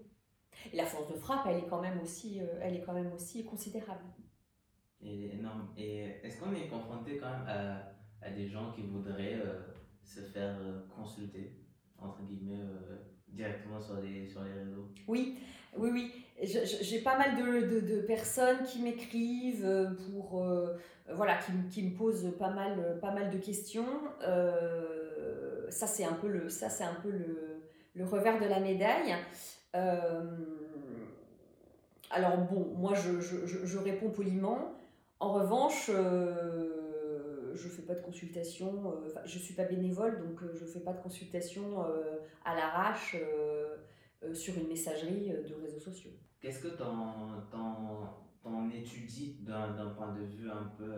La 0.72 0.87
force 0.87 1.12
de 1.12 1.18
frappe, 1.18 1.48
elle 1.48 1.57
est 1.57 1.66
quand 1.66 1.81
même 1.81 1.98
aussi, 2.00 2.40
elle 2.61 2.76
est 2.76 2.83
quand 2.83 2.92
même 2.92 3.12
aussi 3.12 3.44
considérable. 3.44 4.04
Et. 5.02 5.33
Et 5.76 6.20
est-ce 6.22 6.38
qu'on 6.38 6.54
est 6.54 6.68
confronté 6.68 7.18
quand 7.18 7.31
même 7.31 7.48
à, 7.48 7.83
à, 8.22 8.31
des 8.31 8.46
gens 8.46 8.70
qui 8.70 8.83
voudraient 8.83 9.40
se 10.09 10.21
faire 10.21 10.57
euh, 10.61 10.81
consulter, 10.97 11.53
entre 12.01 12.23
guillemets, 12.23 12.61
euh, 12.61 12.97
directement 13.29 13.79
sur 13.81 14.01
les, 14.01 14.27
sur 14.27 14.42
les 14.42 14.53
réseaux 14.53 14.88
Oui, 15.07 15.38
oui, 15.77 15.90
oui. 15.92 16.25
J'ai 16.42 17.01
pas 17.01 17.18
mal 17.18 17.37
de, 17.37 17.81
de, 17.81 18.01
personnes 18.03 18.64
qui 18.64 18.81
m'écrivent 18.81 19.66
euh, 19.66 19.90
pour, 19.90 20.47
voilà, 21.12 21.37
qui, 21.38 21.53
qui, 21.71 21.83
me 21.83 21.97
posent 21.97 22.33
pas 22.38 22.51
mal, 22.51 22.99
pas 23.01 23.12
mal 23.12 23.31
de 23.31 23.38
questions. 23.38 23.87
ça 25.68 25.87
c'est 25.87 26.05
un 26.05 26.14
peu 26.14 26.29
le, 26.29 26.49
ça 26.49 26.68
un 26.87 27.01
peu 27.03 27.11
le, 27.11 27.61
le, 27.94 28.05
revers 28.05 28.40
de 28.40 28.47
la 28.47 28.61
médaille. 28.61 29.16
alors 32.11 32.37
bon, 32.51 32.73
moi 32.77 32.94
je, 32.94 33.21
je, 33.21 33.66
je, 33.66 33.79
réponds 33.79 34.11
poliment. 34.11 34.75
En 35.18 35.33
revanche, 35.33 35.90
je 37.55 37.69
ne 37.69 37.73
fais 37.73 37.83
pas 37.83 37.95
de 37.95 38.03
consultation, 38.03 38.95
je 39.25 39.39
ne 39.39 39.43
suis 39.43 39.55
pas 39.55 39.65
bénévole, 39.65 40.19
donc 40.19 40.41
je 40.55 40.65
ne 40.65 40.69
fais 40.69 40.81
pas 40.81 40.93
de 40.93 41.03
consultation 41.03 41.83
à 42.45 42.55
l'arrache 42.55 43.17
sur 44.33 44.57
une 44.57 44.69
messagerie 44.69 45.29
de 45.29 45.55
réseaux 45.55 45.81
sociaux. 45.81 46.11
Qu'est-ce 46.41 46.61
que 46.61 46.69
tu 46.69 46.83
en, 46.83 48.71
étudies 48.71 49.39
d'un 49.41 49.93
point 49.97 50.15
de 50.15 50.25
vue 50.25 50.51
un 50.51 50.73
peu 50.77 50.93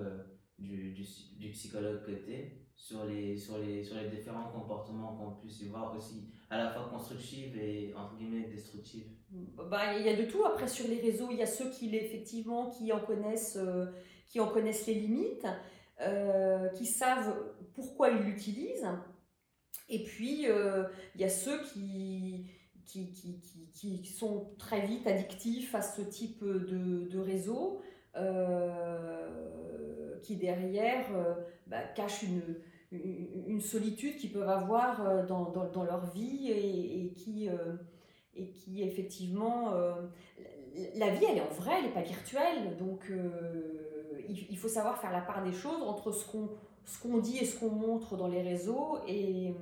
du, 0.58 0.92
du, 0.92 1.04
du, 1.38 1.50
psychologue 1.50 2.04
que 2.04 2.12
tu 2.12 2.32
es 2.32 2.60
sur 2.76 3.04
les, 3.04 3.36
sur, 3.36 3.58
les, 3.58 3.82
sur 3.82 3.96
les 3.96 4.08
différents 4.08 4.50
comportements 4.50 5.16
qu'on 5.16 5.40
puisse 5.40 5.60
y 5.62 5.68
voir 5.68 5.94
aussi, 5.96 6.28
à 6.50 6.58
la 6.58 6.70
fois 6.70 6.88
constructifs 6.90 7.56
et 7.56 7.92
entre 7.94 8.16
guillemets 8.16 8.48
destructifs? 8.48 9.06
Bah, 9.30 9.98
Il 9.98 10.04
y 10.04 10.08
a 10.08 10.16
de 10.16 10.30
tout. 10.30 10.44
Après, 10.44 10.68
sur 10.68 10.88
les 10.88 11.00
réseaux, 11.00 11.28
il 11.30 11.38
y 11.38 11.42
a 11.42 11.46
ceux 11.46 11.70
qui, 11.70 11.94
effectivement, 11.94 12.70
qui 12.70 12.92
en 12.92 13.00
connaissent, 13.00 13.58
qui 14.28 14.40
en 14.40 14.48
connaissent 14.48 14.86
les 14.86 14.94
limites. 14.94 15.46
Euh, 16.02 16.68
qui 16.70 16.86
savent 16.86 17.34
pourquoi 17.74 18.08
ils 18.08 18.22
l'utilisent. 18.22 18.88
Et 19.90 20.02
puis, 20.02 20.48
euh, 20.48 20.84
il 21.14 21.20
y 21.20 21.24
a 21.24 21.28
ceux 21.28 21.60
qui, 21.62 22.46
qui, 22.86 23.12
qui, 23.12 23.70
qui, 23.74 24.06
sont 24.06 24.54
très 24.58 24.80
vite 24.86 25.06
addictifs 25.06 25.74
à 25.74 25.82
ce 25.82 26.00
type 26.00 26.42
de, 26.42 27.06
de 27.06 27.18
réseau, 27.18 27.82
euh, 28.16 29.28
qui 30.22 30.36
derrière 30.36 31.06
bah, 31.66 31.82
cachent 31.94 32.22
une, 32.22 32.42
une, 32.92 33.60
solitude 33.60 34.16
qu'ils 34.16 34.32
peuvent 34.32 34.48
avoir 34.48 35.26
dans, 35.26 35.50
dans, 35.50 35.84
leur 35.84 36.10
vie 36.12 36.50
et, 36.50 37.04
et 37.04 37.12
qui, 37.12 37.50
et 38.36 38.52
qui 38.52 38.82
effectivement... 38.82 39.74
la 40.96 41.10
vie, 41.10 41.26
elle 41.28 41.38
est 41.38 41.42
en 41.42 41.54
vrai, 41.54 41.74
elle 41.78 41.86
n'est 41.86 41.92
pas 41.92 42.02
virtuelle. 42.02 42.78
Donc 42.78 43.12
il, 44.30 44.58
faut 44.58 44.68
savoir 44.68 44.98
faire 44.98 45.12
la 45.12 45.20
part 45.20 45.42
des 45.42 45.52
choses 45.52 45.82
entre 45.82 46.12
ce 46.12 46.30
qu'on 46.30 46.50
ce 46.84 47.00
qu'on 47.00 47.18
dit 47.18 47.38
et 47.38 47.44
ce 47.44 47.58
qu'on 47.58 47.70
montre 47.70 48.16
dans 48.16 48.26
les 48.26 48.42
réseaux 48.42 48.98
et, 49.06 49.54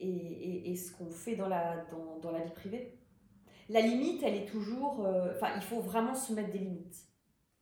et, 0.00 0.70
et, 0.70 0.76
ce 0.76 0.96
qu'on 0.96 1.10
fait 1.10 1.36
dans 1.36 1.48
la, 1.48 1.84
dans, 1.86 2.18
dans, 2.18 2.30
la 2.30 2.40
vie 2.40 2.52
privée. 2.52 2.98
La 3.68 3.80
limite, 3.80 4.22
elle 4.22 4.34
est 4.34 4.46
toujours... 4.46 5.04
Euh, 5.04 5.32
enfin, 5.34 5.48
il 5.56 5.62
faut 5.62 5.80
vraiment 5.80 6.14
se 6.14 6.32
mettre 6.32 6.50
des 6.50 6.58
limites. 6.58 7.06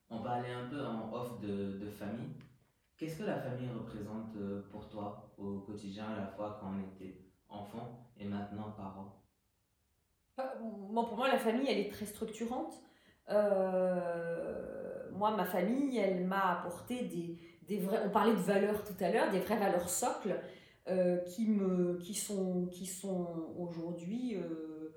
On 0.08 0.22
parlait 0.22 0.52
un 0.52 0.68
peu 0.68 0.80
en 0.84 1.12
off 1.12 1.40
de, 1.40 1.78
de 1.78 1.90
famille. 1.90 2.30
Qu'est-ce 2.96 3.18
que 3.18 3.24
la 3.24 3.38
famille 3.38 3.68
représente 3.68 4.34
euh, 4.36 4.62
pour 4.70 4.88
toi 4.88 5.34
au 5.36 5.58
quotidien, 5.60 6.06
à 6.06 6.16
la 6.16 6.26
fois 6.26 6.58
quand 6.60 6.70
on 6.72 6.94
était 6.94 7.20
enfant 7.48 8.08
et 8.16 8.24
maintenant 8.24 8.70
parent? 8.70 9.22
Bon, 10.60 11.04
Pour 11.04 11.16
moi, 11.16 11.28
la 11.28 11.38
famille, 11.38 11.66
elle 11.68 11.78
est 11.78 11.92
très 11.92 12.06
structurante. 12.06 12.80
Euh, 13.30 15.05
moi, 15.16 15.36
ma 15.36 15.44
famille, 15.44 15.98
elle 15.98 16.24
m'a 16.24 16.58
apporté 16.58 17.02
des, 17.02 17.38
des 17.68 17.78
vrais. 17.78 18.02
On 18.04 18.10
parlait 18.10 18.32
de 18.32 18.38
valeurs 18.38 18.82
tout 18.84 19.04
à 19.04 19.10
l'heure, 19.10 19.30
des 19.30 19.40
vraies 19.40 19.58
valeurs 19.58 19.88
socles 19.88 20.36
euh, 20.88 21.16
qui, 21.18 21.48
me, 21.48 21.98
qui 21.98 22.14
sont, 22.14 22.66
qui 22.66 22.86
sont 22.86 23.52
aujourd'hui 23.58 24.36
euh, 24.36 24.94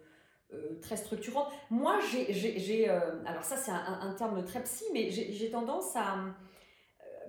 euh, 0.54 0.80
très 0.82 0.98
structurantes. 0.98 1.48
Moi, 1.72 1.98
j'ai. 2.10 2.88
alors, 3.26 3.44
ça, 3.44 3.58
c'est 3.58 3.72
un, 3.72 4.14
terme 4.16 4.46
très 4.46 4.62
psy, 4.64 4.84
mais 4.94 5.10
j'ai 5.10 5.50
tendance 5.50 5.96
à. 5.96 6.18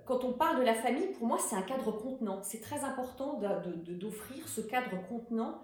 Quand 0.05 0.24
on 0.24 0.33
parle 0.33 0.59
de 0.59 0.64
la 0.64 0.74
famille, 0.74 1.07
pour 1.18 1.26
moi, 1.26 1.38
c'est 1.38 1.57
un 1.57 1.62
cadre 1.62 1.92
contenant. 1.92 2.42
C'est 2.42 2.61
très 2.61 2.85
important 2.85 3.40
d'offrir 3.87 4.46
ce 4.46 4.61
cadre 4.61 5.07
contenant. 5.09 5.62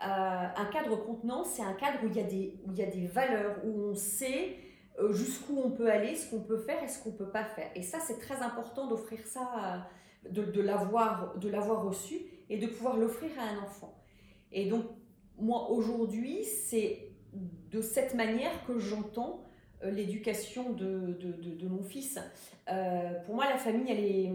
un 0.00 0.64
cadre 0.72 0.96
contenant, 0.96 1.44
c'est 1.44 1.62
un 1.62 1.74
cadre 1.74 2.00
où 2.04 2.08
il, 2.08 2.16
y 2.16 2.20
a 2.20 2.24
des, 2.24 2.60
où 2.66 2.72
il 2.72 2.78
y 2.78 2.82
a 2.82 2.90
des 2.90 3.06
valeurs, 3.06 3.56
où 3.64 3.90
on 3.90 3.94
sait 3.94 4.58
jusqu'où 5.10 5.58
on 5.58 5.70
peut 5.70 5.90
aller, 5.90 6.14
ce 6.14 6.30
qu'on 6.30 6.40
peut 6.40 6.58
faire 6.58 6.82
et 6.82 6.88
ce 6.88 7.02
qu'on 7.02 7.10
ne 7.10 7.16
peut 7.16 7.30
pas 7.30 7.44
faire. 7.44 7.70
Et 7.74 7.82
ça, 7.82 7.98
c'est 8.00 8.18
très 8.18 8.42
important 8.42 8.86
d'offrir 8.86 9.26
ça, 9.26 9.88
de, 10.30 10.42
de 10.44 10.60
l'avoir 10.60 11.84
reçu 11.84 12.16
et 12.48 12.58
de 12.58 12.66
pouvoir 12.66 12.96
l'offrir 12.96 13.30
à 13.38 13.42
un 13.42 13.62
enfant. 13.62 14.00
Et 14.52 14.66
donc, 14.66 14.84
moi, 15.36 15.70
aujourd'hui, 15.70 16.44
c'est 16.44 17.08
de 17.32 17.80
cette 17.80 18.14
manière 18.14 18.64
que 18.66 18.78
j'entends 18.78 19.44
euh, 19.82 19.90
l'éducation 19.90 20.72
de, 20.72 21.18
de, 21.20 21.68
mon 21.68 21.82
fils. 21.82 22.18
Euh, 22.70 23.20
pour 23.24 23.34
moi, 23.34 23.46
la 23.48 23.58
famille, 23.58 23.90
elle 23.90 24.04
est, 24.04 24.32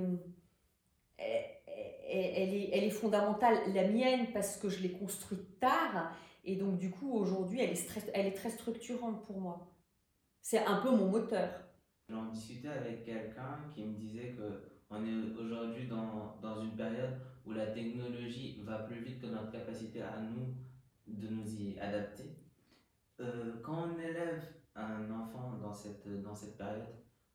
elle, 1.17 2.53
est, 2.53 2.69
elle 2.73 2.83
est 2.83 2.89
fondamentale. 2.89 3.57
La 3.73 3.87
mienne, 3.87 4.27
parce 4.33 4.57
que 4.57 4.69
je 4.69 4.81
l'ai 4.81 4.91
construite 4.91 5.59
tard. 5.59 6.13
Et 6.43 6.55
donc, 6.55 6.77
du 6.77 6.91
coup, 6.91 7.13
aujourd'hui, 7.13 7.61
elle, 7.61 7.71
est 7.71 8.11
elle 8.13 8.27
est 8.27 8.33
très 8.33 8.49
structurante 8.49 9.23
pour 9.23 9.39
moi. 9.39 9.67
C'est 10.41 10.65
un 10.65 10.81
peu 10.81 10.89
mon 10.91 11.09
moteur. 11.09 11.49
J'en 12.09 12.25
discutais 12.25 12.69
avec 12.69 13.05
quelqu'un 13.05 13.59
qui 13.73 13.83
me 13.83 13.93
disait 13.93 14.35
que 14.37 14.69
on 14.89 15.05
est 15.05 15.39
aujourd'hui 15.39 15.87
dans, 15.87 16.35
dans, 16.41 16.61
une 16.63 16.75
période 16.75 17.19
où 17.45 17.51
la 17.51 17.67
technologie 17.67 18.59
va 18.63 18.79
plus 18.79 19.03
vite 19.03 19.21
que 19.21 19.27
notre 19.27 19.51
capacité 19.51 20.01
à 20.01 20.19
nous 20.19 20.55
de 21.05 21.27
nous 21.27 21.47
y 21.55 21.79
adapter. 21.79 22.35
Euh, 23.19 23.61
quand 23.61 23.89
on 23.89 23.99
élève 23.99 24.41
un 24.75 25.11
enfant 25.11 25.53
dans 25.61 25.73
cette, 25.73 26.07
dans 26.23 26.33
cette 26.33 26.57
période, 26.57 26.87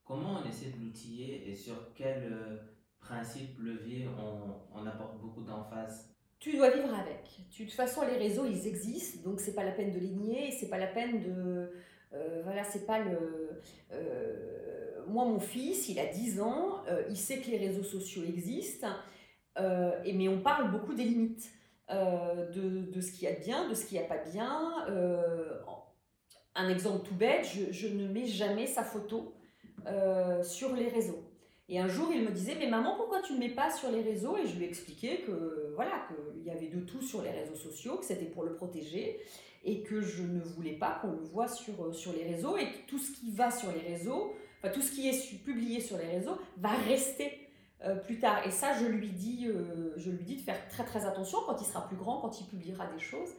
comment 0.05 0.41
on 0.41 0.49
essaie 0.49 0.71
de 0.71 0.85
l'outiller 0.85 1.49
et 1.49 1.55
sur 1.55 1.95
quel 1.95 2.33
euh, 2.33 2.57
principe, 2.99 3.57
levier 3.61 4.09
on, 4.19 4.77
on 4.77 4.87
apporte 4.87 5.21
beaucoup 5.21 5.43
d'emphase? 5.43 6.13
Tu 6.41 6.57
dois 6.57 6.71
vivre 6.71 6.93
avec. 6.93 7.41
De 7.51 7.65
toute 7.65 7.73
façon, 7.73 8.03
les 8.05 8.17
réseaux, 8.17 8.47
ils 8.47 8.67
existent, 8.67 9.29
donc 9.29 9.41
c'est 9.41 9.55
pas 9.55 9.65
la 9.65 9.73
peine 9.73 9.93
de 9.93 9.99
les 9.99 10.11
nier, 10.11 10.51
c'est 10.51 10.69
pas 10.69 10.79
la 10.79 10.89
peine 10.89 11.23
de, 11.23 11.73
euh, 12.15 12.41
voilà, 12.45 12.65
c'est 12.65 12.87
pas 12.87 12.99
le. 12.99 13.51
Euh, 13.93 15.05
moi, 15.07 15.25
mon 15.25 15.41
fils, 15.41 15.89
il 15.89 15.99
a 15.99 16.07
10 16.07 16.41
ans, 16.41 16.83
euh, 16.89 17.03
il 17.11 17.17
sait 17.17 17.39
que 17.39 17.51
les 17.51 17.59
réseaux 17.59 17.83
sociaux 17.83 18.23
existent, 18.25 18.89
et, 20.05 20.13
mais 20.13 20.29
on 20.29 20.41
parle 20.41 20.71
beaucoup 20.71 20.95
des 20.95 21.05
limites, 21.05 21.53
de, 21.91 22.91
de, 22.91 23.01
ce 23.01 23.13
qu'il 23.13 23.25
y 23.25 23.27
a 23.31 23.35
de 23.35 23.41
bien, 23.41 23.69
de 23.69 23.75
ce 23.75 23.85
qu'il 23.85 23.99
n'y 23.99 24.05
a 24.05 24.09
pas 24.09 24.19
bien. 24.19 24.87
un 26.57 26.69
exemple 26.69 27.07
tout 27.07 27.15
bête, 27.15 27.47
je, 27.47 27.73
je, 27.73 27.89
ne 27.89 28.09
mets 28.09 28.27
jamais 28.27 28.67
sa 28.67 28.83
photo 28.83 29.35
sur 30.43 30.75
les 30.75 30.89
réseaux. 30.89 31.23
Et 31.69 31.79
un 31.79 31.89
jour, 31.89 32.11
il 32.13 32.25
me 32.25 32.31
disait, 32.31 32.57
mais 32.59 32.69
maman, 32.69 32.97
pourquoi 32.97 33.23
tu 33.23 33.35
ne 33.35 33.39
mets 33.39 33.55
pas 33.55 33.71
sur 33.71 33.91
les 33.91 34.03
réseaux? 34.03 34.37
Et 34.37 34.47
je 34.47 34.57
lui 34.57 34.65
ai 34.65 34.69
expliqué 34.69 35.21
que 35.21 35.73
voilà, 35.77 36.07
qu'il 36.09 36.45
y 36.45 36.51
avait 36.51 36.69
de 36.69 36.81
tout 36.81 37.01
sur 37.01 37.23
les 37.23 37.31
réseaux 37.31 37.55
sociaux, 37.55 37.97
que 37.99 38.05
c'était 38.05 38.27
pour 38.27 38.43
le 38.43 38.55
protéger 38.55 39.21
et 39.65 39.83
que 39.83 40.01
je 40.01 40.23
ne 40.23 40.41
voulais 40.41 40.77
pas 40.77 40.99
qu'on 41.01 41.13
le 41.13 41.23
voit 41.23 41.49
sur, 41.49 41.87
euh, 41.87 41.93
sur 41.93 42.13
les 42.13 42.25
réseaux 42.25 42.57
et 42.57 42.71
que 42.71 42.87
tout 42.87 42.99
ce 42.99 43.13
qui 43.13 43.33
va 43.33 43.51
sur 43.51 43.73
les 43.73 43.81
réseaux, 43.81 44.35
enfin 44.59 44.73
tout 44.73 44.83
ce 44.83 44.93
qui 44.93 45.09
est 45.09 45.43
publié 45.43 45.81
sur 45.81 45.97
les 45.97 46.07
réseaux 46.07 46.39
va 46.59 46.71
rester 46.71 47.49
euh, 47.83 47.97
plus 47.97 48.19
tard. 48.19 48.47
Et 48.47 48.51
ça, 48.51 48.75
je 48.79 48.87
lui, 48.87 49.11
dis, 49.11 49.49
euh, 49.49 49.95
je 49.97 50.11
lui 50.11 50.23
dis 50.23 50.37
de 50.37 50.43
faire 50.43 50.69
très 50.69 50.85
très 50.85 51.07
attention 51.07 51.39
quand 51.47 51.61
il 51.61 51.65
sera 51.65 51.89
plus 51.89 51.97
grand, 51.97 52.21
quand 52.21 52.41
il 52.41 52.47
publiera 52.47 52.87
des 52.87 53.01
choses, 53.01 53.31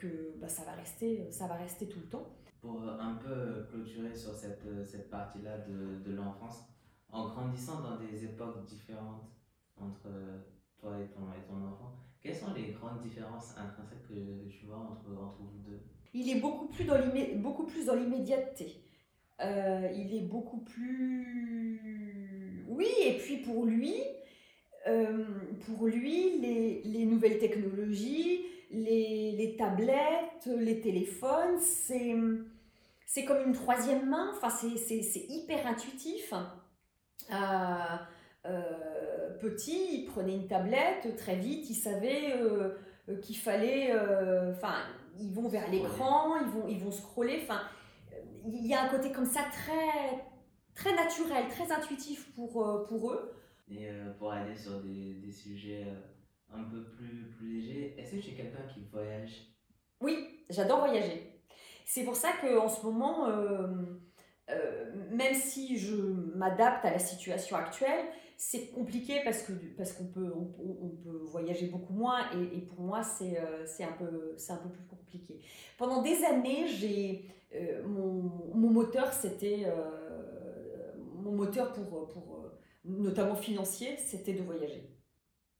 que 0.00 0.38
bah, 0.40 0.48
ça, 0.48 0.64
va 0.64 0.72
rester, 0.72 1.30
ça 1.30 1.46
va 1.46 1.56
rester 1.56 1.86
tout 1.86 2.00
le 2.00 2.08
temps. 2.08 2.26
Pour 2.62 2.82
un 2.82 3.16
peu 3.16 3.66
clôturer 3.68 4.14
sur 4.14 4.32
cette, 4.34 4.64
cette 4.86 5.10
partie-là 5.10 5.58
de, 5.58 5.98
de 6.02 6.16
l'enfance, 6.16 6.64
en 7.10 7.28
grandissant 7.28 7.82
dans 7.82 7.98
des 7.98 8.24
époques 8.24 8.64
différentes 8.64 9.28
entre 9.76 10.08
toi 10.78 10.98
et 10.98 11.08
ton, 11.08 11.30
et 11.34 11.46
ton 11.46 11.62
enfant, 11.62 12.03
quelles 12.24 12.36
sont 12.36 12.54
les 12.54 12.72
grandes 12.72 13.02
différences 13.02 13.54
intrinsèques 13.58 14.08
que 14.08 14.48
tu 14.48 14.64
vois 14.64 14.78
entre, 14.78 15.10
entre 15.22 15.40
vous 15.40 15.70
deux? 15.70 15.80
Il 16.14 16.30
est 16.30 16.40
beaucoup 16.40 16.68
plus 16.68 16.86
dans 17.84 17.94
l'immédiateté. 17.94 18.80
Euh, 19.40 19.90
il 19.94 20.16
est 20.16 20.22
beaucoup 20.22 20.60
plus... 20.60 22.64
Oui, 22.68 22.88
et 23.04 23.18
puis 23.18 23.36
pour 23.38 23.66
lui, 23.66 23.94
euh, 24.86 25.26
pour 25.66 25.86
lui 25.86 26.38
les, 26.40 26.82
les, 26.84 27.04
nouvelles 27.04 27.38
technologies, 27.38 28.46
les, 28.70 29.32
les, 29.32 29.56
tablettes, 29.56 30.46
les 30.46 30.80
téléphones, 30.80 31.58
c'est, 31.58 32.14
c'est 33.04 33.26
comme 33.26 33.46
une 33.46 33.52
troisième 33.52 34.08
main, 34.08 34.32
enfin, 34.34 34.48
c'est, 34.48 35.26
hyper 35.28 35.66
intuitif. 35.66 36.32
Euh, 37.30 37.98
petit, 39.38 40.00
il 40.00 40.06
prenait 40.06 40.34
une 40.34 40.46
tablette 40.46 41.16
très 41.16 41.36
vite, 41.36 41.68
il 41.70 41.74
savait 41.74 42.32
euh, 42.34 42.74
euh, 43.08 43.20
qu'il 43.20 43.36
fallait. 43.36 43.92
Enfin, 44.50 44.74
ils 45.18 45.32
vont 45.32 45.48
vers 45.48 45.70
l'écran, 45.70 46.36
ils 46.40 46.48
vont, 46.48 46.68
ils 46.68 46.78
vont 46.78 46.90
scroller. 46.90 47.40
Enfin, 47.42 47.62
il 48.46 48.66
y 48.66 48.74
a 48.74 48.82
un 48.82 48.88
côté 48.88 49.12
comme 49.12 49.26
ça 49.26 49.42
très, 49.52 50.24
très 50.74 50.94
naturel, 50.94 51.48
très 51.48 51.70
intuitif 51.72 52.34
pour, 52.34 52.84
pour 52.88 53.12
eux. 53.12 53.32
Et 53.68 53.88
pour 54.18 54.32
aller 54.32 54.54
sur 54.54 54.82
des, 54.82 55.14
des 55.14 55.32
sujets 55.32 55.86
un 56.52 56.64
peu 56.64 56.84
plus, 56.84 57.30
plus 57.36 57.60
légers, 57.60 57.94
est-ce 57.98 58.16
que 58.16 58.20
tu 58.20 58.30
es 58.30 58.34
quelqu'un 58.34 58.62
qui 58.72 58.84
voyage? 58.92 59.48
Oui, 60.00 60.44
j'adore 60.50 60.80
voyager. 60.80 61.40
C'est 61.86 62.04
pour 62.04 62.16
ça 62.16 62.28
qu'en 62.40 62.68
ce 62.68 62.84
moment, 62.84 63.26
même 65.10 65.34
si 65.34 65.78
je 65.78 65.94
m'adapte 66.36 66.84
à 66.84 66.90
la 66.90 66.98
situation 66.98 67.56
actuelle, 67.56 68.04
c'est 68.36 68.70
compliqué 68.70 69.20
parce 69.24 69.42
que 69.42 69.52
parce 69.76 69.92
qu'on 69.92 70.06
peut 70.06 70.32
on, 70.34 70.88
peut 71.02 71.22
voyager 71.24 71.66
beaucoup 71.66 71.92
moins 71.92 72.30
et, 72.32 72.60
pour 72.60 72.80
moi 72.80 73.02
c'est 73.02 73.38
c'est 73.66 73.84
un 73.84 73.92
peu 73.92 74.34
c'est 74.36 74.52
un 74.52 74.56
peu 74.56 74.68
plus 74.68 74.84
compliqué. 74.86 75.40
Pendant 75.78 76.02
des 76.02 76.24
années, 76.24 76.66
j'ai 76.66 77.30
mon, 77.86 78.22
mon, 78.54 78.70
moteur 78.70 79.12
c'était 79.12 79.66
mon 81.16 81.32
moteur 81.32 81.72
pour 81.72 82.08
pour 82.08 82.50
notamment 82.84 83.36
financier, 83.36 83.96
c'était 83.96 84.34
de 84.34 84.42
voyager. 84.42 84.90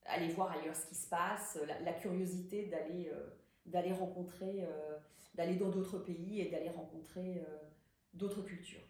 Aller 0.06 0.28
voir 0.28 0.52
ailleurs 0.52 0.76
ce 0.76 0.86
qui 0.86 0.94
se 0.94 1.08
passe, 1.08 1.58
la, 1.84 1.92
curiosité 1.92 2.66
d'aller 2.66 3.10
d'aller 3.66 3.92
rencontrer 3.92 4.66
d'aller 5.34 5.56
dans 5.56 5.70
d'autres 5.70 5.98
pays 5.98 6.40
et 6.40 6.50
d'aller 6.50 6.70
rencontrer 6.70 7.42
d'autres 8.12 8.42
cultures. 8.42 8.82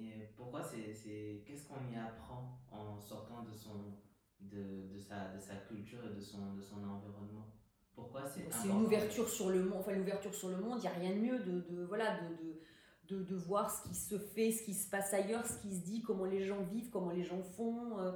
Et 0.00 0.32
pourquoi 0.36 0.62
c'est, 0.62 1.42
qu'est-ce 1.46 1.66
qu'on 1.66 1.92
y 1.92 1.96
apprend 1.96 2.60
en 2.70 3.00
sortant 3.00 3.42
de, 3.42 3.52
son, 3.52 3.94
de, 4.40 4.86
de, 4.92 4.98
sa, 4.98 5.34
de 5.34 5.40
sa 5.40 5.56
culture 5.56 6.04
et 6.04 6.14
de 6.14 6.20
son, 6.20 6.54
de 6.54 6.62
son 6.62 6.76
environnement? 6.76 7.46
Pourquoi 7.94 8.24
c'est 8.26 8.46
C'est 8.50 8.68
une 8.68 8.82
ouverture 8.84 9.28
sur 9.28 9.50
le 9.50 9.64
monde. 9.64 9.80
Enfin, 9.80 9.92
l'ouverture 9.92 10.34
sur 10.34 10.50
le 10.50 10.56
monde, 10.58 10.78
il 10.78 10.82
n'y 10.82 10.86
a 10.88 10.98
rien 10.98 11.10
de 11.10 11.20
mieux 11.20 11.38
de, 11.40 11.60
de 11.68 11.84
voilà, 11.84 12.20
de, 12.20 13.16
de, 13.16 13.24
de, 13.24 13.34
voir 13.34 13.70
ce 13.70 13.88
qui 13.88 13.94
se 13.94 14.18
fait, 14.18 14.52
ce 14.52 14.62
qui 14.62 14.74
se 14.74 14.88
passe 14.88 15.12
ailleurs, 15.12 15.44
ce 15.44 15.60
qui 15.60 15.74
se 15.74 15.84
dit, 15.84 16.02
comment 16.02 16.24
les 16.24 16.44
gens 16.44 16.62
vivent, 16.62 16.90
comment 16.90 17.10
les 17.10 17.24
gens 17.24 17.42
font. 17.42 17.98
Euh, 17.98 18.12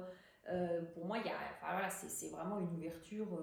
euh, 0.49 0.81
pour 0.93 1.05
moi, 1.05 1.17
il 1.17 1.25
y 1.25 1.29
a, 1.29 1.35
enfin, 1.35 1.73
voilà, 1.73 1.89
c'est, 1.89 2.09
c'est 2.09 2.29
vraiment 2.29 2.59
une 2.59 2.69
ouverture 2.69 3.37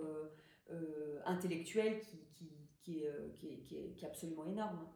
euh, 0.71 1.21
intellectuelle 1.27 2.01
qui, 2.01 2.19
qui, 2.33 2.51
qui, 2.81 3.01
est, 3.03 3.35
qui, 3.37 3.77
est, 3.77 3.93
qui 3.95 4.05
est 4.05 4.09
absolument 4.09 4.47
énorme. 4.47 4.87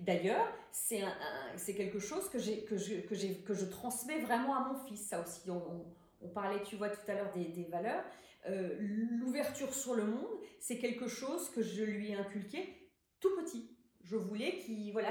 D'ailleurs, 0.00 0.48
c'est 0.70 1.74
quelque 1.74 1.98
chose 1.98 2.28
que, 2.28 2.38
que, 2.66 2.76
je, 2.76 3.00
que, 3.00 3.42
que 3.42 3.54
je 3.54 3.64
transmets 3.66 4.20
vraiment 4.20 4.54
à 4.56 4.72
mon 4.72 4.78
fils. 4.86 5.06
Ça 5.08 5.20
aussi, 5.20 5.50
on, 5.50 5.84
on, 6.20 6.28
parlait, 6.28 6.62
tu 6.62 6.76
vois, 6.76 6.88
tout 6.88 7.08
à 7.08 7.14
l'heure 7.14 7.32
des, 7.32 7.44
des, 7.44 7.64
valeurs. 7.64 8.04
Euh, 8.48 8.76
l'ouverture 8.80 9.72
sur 9.72 9.94
le 9.94 10.04
monde, 10.04 10.38
c'est 10.58 10.78
quelque 10.78 11.06
chose 11.06 11.50
que 11.50 11.62
je 11.62 11.84
lui 11.84 12.10
ai 12.10 12.16
inculqué 12.16 12.90
tout 13.20 13.30
petit. 13.36 13.70
Je 14.02 14.16
voulais 14.16 14.58
qu'il 14.58 14.92
voilà, 14.92 15.10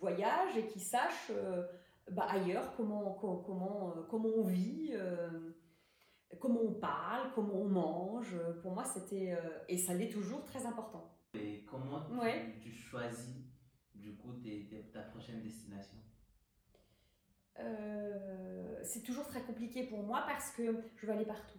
voyage 0.00 0.56
et 0.56 0.66
qu'il 0.66 0.82
sache 0.82 1.30
euh, 1.30 1.64
bah, 2.10 2.26
ailleurs 2.28 2.74
comment, 2.76 3.12
comment, 3.12 3.94
euh, 3.96 4.02
comment 4.10 4.30
on 4.36 4.42
vit, 4.42 4.92
comment 6.40 6.62
on 6.62 6.74
parle, 6.74 7.30
comment 7.34 7.54
on 7.54 7.68
mange. 7.68 8.36
Pour 8.62 8.72
moi, 8.72 8.84
c'était, 8.84 9.36
et 9.68 9.78
ça 9.78 9.94
l'est 9.94 10.08
toujours, 10.08 10.44
très 10.44 10.66
important. 10.66 11.12
Et 11.34 11.64
comment 11.64 12.00
tu 12.60 12.72
choisis 12.72 13.45
du 14.06 14.14
coup 14.16 14.32
ta 14.92 15.02
prochaine 15.02 15.42
destination? 15.42 15.98
Euh, 17.58 18.80
C'est 18.84 19.02
toujours 19.02 19.26
très 19.26 19.42
compliqué 19.42 19.84
pour 19.84 20.02
moi 20.04 20.24
parce 20.26 20.50
que 20.50 20.62
je 20.96 21.06
veux 21.06 21.12
aller 21.12 21.24
partout. 21.26 21.58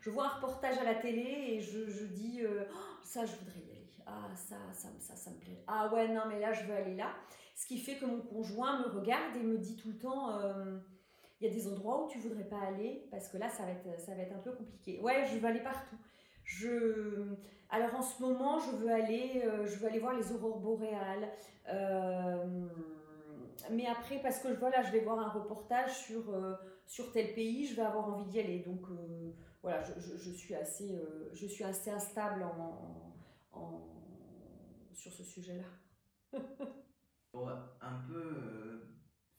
Je 0.00 0.10
vois 0.10 0.26
un 0.26 0.34
reportage 0.36 0.78
à 0.78 0.84
la 0.84 0.94
télé 0.94 1.26
et 1.48 1.60
je, 1.60 1.90
je 1.90 2.04
dis 2.04 2.42
euh, 2.42 2.64
oh, 2.72 3.02
ça 3.02 3.26
je 3.26 3.34
voudrais 3.36 3.58
y 3.60 3.70
aller. 3.72 3.90
Ah 4.06 4.30
ça, 4.36 4.56
ça, 4.72 4.88
ça, 5.00 5.16
ça 5.16 5.30
me 5.30 5.38
plaît. 5.38 5.64
Ah 5.66 5.92
ouais 5.92 6.06
non 6.08 6.22
mais 6.28 6.38
là 6.38 6.52
je 6.52 6.64
veux 6.66 6.74
aller 6.74 6.94
là. 6.94 7.12
Ce 7.56 7.66
qui 7.66 7.78
fait 7.78 7.96
que 7.96 8.04
mon 8.04 8.20
conjoint 8.20 8.78
me 8.82 8.88
regarde 8.98 9.34
et 9.36 9.42
me 9.42 9.58
dit 9.58 9.76
tout 9.76 9.88
le 9.88 9.98
temps 9.98 10.38
euh, 10.38 10.78
il 11.40 11.48
y 11.48 11.50
a 11.50 11.52
des 11.52 11.66
endroits 11.66 12.04
où 12.04 12.08
tu 12.08 12.18
voudrais 12.18 12.48
pas 12.48 12.60
aller 12.60 13.08
parce 13.10 13.28
que 13.28 13.38
là 13.38 13.48
ça 13.48 13.64
va 13.64 13.72
être, 13.72 14.00
ça 14.00 14.14
va 14.14 14.22
être 14.22 14.36
un 14.36 14.38
peu 14.38 14.52
compliqué. 14.52 15.00
Ouais 15.00 15.26
je 15.26 15.36
veux 15.38 15.48
aller 15.48 15.62
partout. 15.62 15.98
Je, 16.46 17.34
alors 17.68 17.96
en 17.96 18.02
ce 18.02 18.22
moment, 18.22 18.60
je 18.60 18.70
veux 18.76 18.90
aller, 18.90 19.42
euh, 19.44 19.66
je 19.66 19.76
veux 19.78 19.88
aller 19.88 19.98
voir 19.98 20.16
les 20.16 20.32
aurores 20.32 20.60
boréales. 20.60 21.28
Euh, 21.68 22.68
mais 23.72 23.86
après, 23.86 24.20
parce 24.22 24.38
que 24.38 24.48
voilà, 24.54 24.82
je 24.82 24.92
vais 24.92 25.00
voir 25.00 25.18
un 25.18 25.28
reportage 25.28 25.92
sur, 25.92 26.30
euh, 26.30 26.54
sur 26.86 27.10
tel 27.12 27.34
pays, 27.34 27.66
je 27.66 27.74
vais 27.74 27.82
avoir 27.82 28.08
envie 28.08 28.30
d'y 28.30 28.38
aller. 28.38 28.60
Donc 28.60 28.82
voilà, 29.60 29.82
je, 29.82 30.16
je, 30.16 30.30
suis 30.30 30.54
assez, 30.54 30.96
je 31.32 31.46
suis 31.46 31.64
assez 31.64 31.90
instable 31.90 32.44
en, 32.44 33.12
en, 33.52 33.80
sur 34.92 35.12
ce 35.12 35.24
sujet-là. 35.24 36.38
Pour 37.32 37.50
un 37.50 38.02
peu 38.08 38.82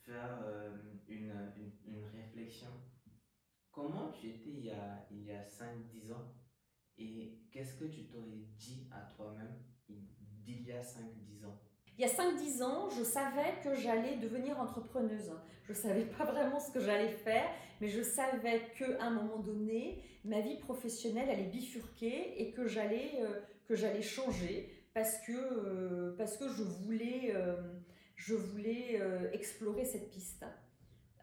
faire 0.05 0.43
une, 1.07 1.33
une, 1.85 2.05
réflexion, 2.13 2.67
comment 3.71 4.11
tu 4.11 4.27
étais 4.27 4.49
il 4.49 4.65
y 4.65 4.71
a, 4.71 5.07
il 5.09 5.23
y 5.23 5.31
a 5.31 5.41
5-10 5.45 6.11
ans? 6.11 6.33
Et 6.97 7.37
qu'est-ce 7.51 7.75
que 7.75 7.85
tu 7.85 8.05
t'aurais 8.05 8.45
dit 8.57 8.87
à 8.91 9.01
toi-même 9.15 9.55
d'il 9.87 10.63
y 10.63 10.71
a 10.71 10.81
5-10 10.81 11.45
ans? 11.45 11.59
Il 11.97 12.01
y 12.01 12.05
a 12.05 12.13
5-10 12.13 12.63
ans, 12.63 12.89
je 12.89 13.03
savais 13.03 13.55
que 13.63 13.73
j'allais 13.73 14.17
devenir 14.17 14.59
entrepreneuse. 14.59 15.31
Je 15.63 15.71
ne 15.71 15.77
savais 15.77 16.05
pas 16.05 16.25
vraiment 16.25 16.59
ce 16.59 16.71
que 16.71 16.79
j'allais 16.79 17.09
faire, 17.09 17.49
mais 17.81 17.87
je 17.87 18.01
savais 18.03 18.61
qu'à 18.77 19.03
un 19.03 19.09
moment 19.09 19.39
donné, 19.39 20.03
ma 20.23 20.41
vie 20.41 20.57
professionnelle 20.57 21.29
allait 21.29 21.49
bifurquer 21.49 22.41
et 22.41 22.51
que 22.51 22.67
j'allais 22.67 23.19
euh, 23.21 23.39
que 23.65 23.75
j'allais 23.75 24.01
changer 24.01 24.73
parce 24.93 25.17
que, 25.25 25.31
euh, 25.33 26.15
parce 26.17 26.37
que 26.37 26.47
je 26.47 26.63
voulais, 26.63 27.31
euh, 27.35 27.55
je 28.15 28.35
voulais 28.35 29.01
explorer 29.33 29.85
cette 29.85 30.09
piste. 30.09 30.45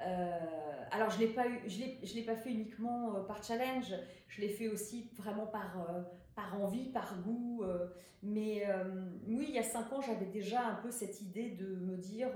Euh, 0.01 0.85
alors, 0.91 1.11
je 1.11 1.23
ne 1.23 2.15
l'ai 2.15 2.23
pas 2.23 2.37
fait 2.37 2.51
uniquement 2.51 3.17
euh, 3.17 3.21
par 3.21 3.43
challenge, 3.43 3.93
je 4.29 4.41
l'ai 4.41 4.49
fait 4.49 4.69
aussi 4.69 5.11
vraiment 5.15 5.47
par, 5.47 5.91
euh, 5.91 6.03
par 6.35 6.61
envie, 6.61 6.91
par 6.91 7.21
goût. 7.23 7.65
mais 8.23 8.65
oui, 9.27 9.47
il 9.49 9.55
y 9.55 9.59
a 9.59 9.63
cinq 9.63 9.93
ans, 9.93 10.01
j'avais 10.01 10.27
déjà 10.27 10.67
un 10.67 10.75
peu 10.77 10.91
cette 10.91 11.21
idée 11.21 11.51
de 11.51 11.67
me 11.67 11.97
dire 11.97 12.31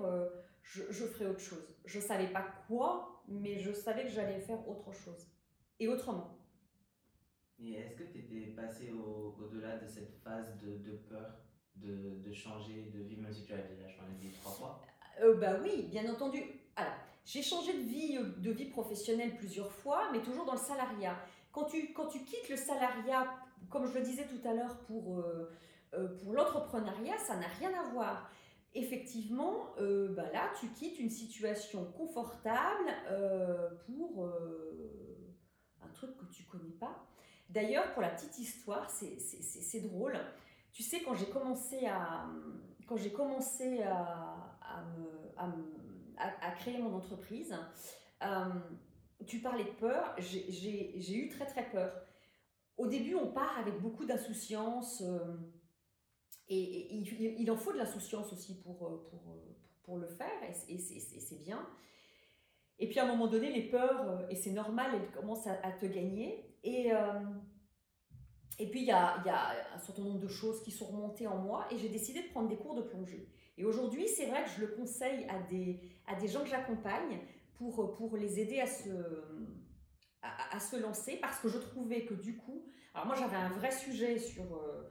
je, 0.63 0.83
je 0.91 1.05
ferai 1.05 1.27
autre 1.27 1.41
chose. 1.41 1.77
Je 1.85 1.99
ne 1.99 2.03
savais 2.05 2.29
pas 2.29 2.47
quoi, 2.69 3.23
mais 3.27 3.59
je 3.59 3.73
savais 3.73 4.05
que 4.05 4.11
j'allais 4.11 4.41
faire 4.41 4.69
autre 4.69 4.93
chose. 4.93 5.27
Et 5.81 5.89
autrement. 5.89 6.37
Et 7.61 7.73
est-ce 7.73 7.97
que 7.97 8.05
tu 8.05 8.19
étais 8.19 8.53
passé 8.53 8.93
au-delà 8.93 9.79
de 9.79 9.87
cette 9.87 10.13
phase 10.23 10.57
de, 10.59 10.77
de 10.79 10.97
peur 10.97 11.41
de, 11.77 12.21
de, 12.25 12.33
changer 12.33 12.91
de 12.93 13.01
vie, 13.01 13.17
même 13.17 13.33
si 13.33 13.45
tu 13.45 13.53
as 13.53 13.59
déjà 13.59 13.89
changé 13.89 14.13
de 14.15 14.21
vie 14.21 14.33
trois 14.33 14.53
fois? 14.53 14.83
Bah 15.41 15.57
oui, 15.63 15.89
bien 15.91 16.13
entendu. 16.13 16.43
Alors, 16.79 16.95
j'ai 17.25 17.43
changé 17.43 17.73
de 17.73 17.81
vie, 17.81 18.17
euh, 18.19 18.23
de 18.39 18.53
vie 18.53 18.67
professionnelle 18.67 19.35
plusieurs 19.37 19.73
fois, 19.73 20.13
mais 20.13 20.23
toujours 20.23 20.45
dans 20.45 20.53
le 20.53 20.59
salariat. 20.59 21.19
Quand 21.51 21.65
tu, 21.65 21.93
quand 21.93 22.07
tu 22.07 22.21
quittes 22.21 22.49
le 22.49 22.57
salariat, 22.57 23.27
comme 23.69 23.85
je 23.87 23.99
le 23.99 24.05
disais 24.05 24.27
tout 24.27 24.49
à 24.49 24.55
l'heure, 24.55 24.79
pour, 24.87 25.19
euh, 25.19 25.51
euh, 25.95 26.17
pour 26.19 26.33
l'entrepreneuriat, 26.33 27.19
ça 27.19 27.35
n'a 27.37 27.49
rien 27.59 27.73
à 27.75 27.91
voir. 27.91 28.31
Effectivement, 28.75 29.75
bah 29.79 30.31
là, 30.33 30.53
tu 30.61 30.69
quittes 30.69 31.01
une 31.01 31.09
situation 31.11 31.87
confortable 31.97 32.93
pour 33.87 34.31
un 35.83 35.89
truc 35.95 36.17
que 36.19 36.27
tu 36.27 36.45
connais 36.45 36.75
pas. 36.79 36.95
D'ailleurs, 37.49 37.93
pour 37.95 38.03
la 38.03 38.11
petite 38.11 38.39
histoire, 38.39 38.89
c'est 38.91 39.81
drôle. 39.81 40.19
Tu 40.71 40.83
sais, 40.83 41.01
quand 41.01 41.15
j'ai 41.15 41.31
commencé 41.31 41.87
à, 41.87 42.27
quand 42.87 42.99
j'ai 42.99 43.11
commencé 43.11 43.83
à, 43.83 44.59
à 45.39 45.47
me 45.47 45.88
à, 46.19 46.51
créer 46.53 46.79
mon 46.79 46.95
entreprise. 46.95 47.55
Euh, 48.23 48.45
tu 49.27 49.41
parlais 49.41 49.65
de 49.65 49.71
peur, 49.71 50.15
j'ai 50.19 51.15
eu 51.15 51.29
très 51.29 51.47
très 51.47 51.69
peur. 51.71 51.93
Au 52.77 52.87
début, 52.87 53.15
on 53.15 53.33
part 53.33 53.59
avec 53.59 53.81
beaucoup 53.81 54.05
d'insouciance 54.05 55.03
euh, 55.03 55.37
et, 56.49 56.95
il, 56.95 57.51
en 57.51 57.57
faut 57.57 57.73
de 57.73 57.79
l'insouciance 57.79 58.33
aussi 58.33 58.61
pour, 58.63 58.87
euh, 58.87 59.09
pour, 59.11 59.37
pour, 59.83 59.99
le 59.99 60.07
faire 60.07 60.43
et, 60.69 60.79
c'est 60.79 61.39
bien. 61.41 61.67
Et 62.79 62.89
puis 62.89 63.01
à 63.01 63.05
un 63.05 63.09
moment 63.09 63.27
donné, 63.27 63.51
les 63.51 63.69
peurs, 63.69 64.31
et 64.31 64.37
c'est 64.37 64.53
normal, 64.53 64.93
elles 64.95 65.11
commencent 65.11 65.49
à, 65.49 65.73
te 65.73 65.87
gagner. 65.87 66.57
Et, 66.63 66.93
et 68.61 68.71
puis 68.71 68.81
il 68.81 68.87
y 68.87 68.93
a, 68.93 69.23
y 69.27 69.29
a, 69.29 69.75
un 69.75 69.79
certain 69.79 70.03
nombre 70.03 70.21
de 70.21 70.29
choses 70.29 70.63
qui 70.63 70.71
sont 70.71 70.87
remontées 70.87 71.27
en 71.27 71.39
moi 71.39 71.67
et 71.73 71.79
j'ai 71.79 71.89
décidé 71.89 72.23
de 72.23 72.29
prendre 72.29 72.49
des 72.49 72.57
cours 72.57 72.77
de 72.77 72.83
plongée. 72.83 73.29
Et 73.59 73.65
aujourd'hui, 73.65 74.07
c'est 74.09 74.27
vrai 74.27 74.45
que 74.45 74.51
je 74.51 74.61
le 74.61 74.69
conseille 74.69 75.27
à 75.29 75.41
des, 75.51 75.81
à 76.07 76.15
des 76.15 76.29
gens 76.29 76.43
que 76.43 76.49
j'accompagne 76.49 77.19
pour, 77.57 77.93
pour 77.93 78.17
les 78.17 78.39
aider 78.39 78.61
à 78.61 78.67
se, 78.67 78.89
à, 80.23 80.61
se 80.61 80.77
lancer 80.77 81.17
parce 81.17 81.41
que 81.41 81.49
je 81.49 81.59
trouvais 81.59 82.05
que 82.05 82.15
du 82.15 82.37
coup, 82.37 82.65
alors 82.95 83.07
moi 83.07 83.17
j'avais 83.17 83.37
un 83.37 83.51
vrai 83.51 83.73
sujet 83.73 84.19
sur, 84.19 84.45
euh, 84.55 84.91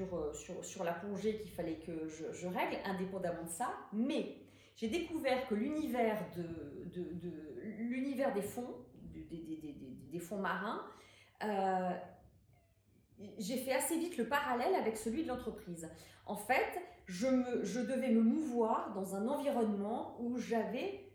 euh, 0.00 0.32
sur, 0.32 0.64
sur 0.64 0.84
la 0.84 0.92
plongée 0.92 1.38
qu'il 1.38 1.50
fallait 1.50 1.78
que 1.78 2.08
je, 2.08 2.46
règle 2.46 2.78
indépendamment 2.86 3.44
de 3.44 3.50
ça, 3.50 3.74
mais 3.92 4.36
j'ai 4.76 4.88
découvert 4.88 5.46
que 5.46 5.54
l'univers 5.54 6.24
de, 6.34 6.90
de, 6.94 7.28
l'univers 7.78 8.32
des 8.32 8.42
fonds, 8.42 8.74
des, 9.02 10.18
fonds 10.18 10.38
marins, 10.38 10.82
euh, 11.44 11.90
j'ai 13.38 13.56
fait 13.56 13.72
assez 13.72 13.98
vite 13.98 14.16
le 14.16 14.28
parallèle 14.28 14.74
avec 14.74 14.96
celui 14.96 15.24
de 15.24 15.28
l'entreprise. 15.28 15.88
En 16.26 16.36
fait, 16.36 16.80
je, 17.08 17.80
devais 17.80 18.10
me 18.10 18.20
mouvoir 18.20 18.92
dans 18.94 19.16
un 19.16 19.26
environnement 19.28 20.16
où 20.20 20.36
j'avais, 20.36 21.10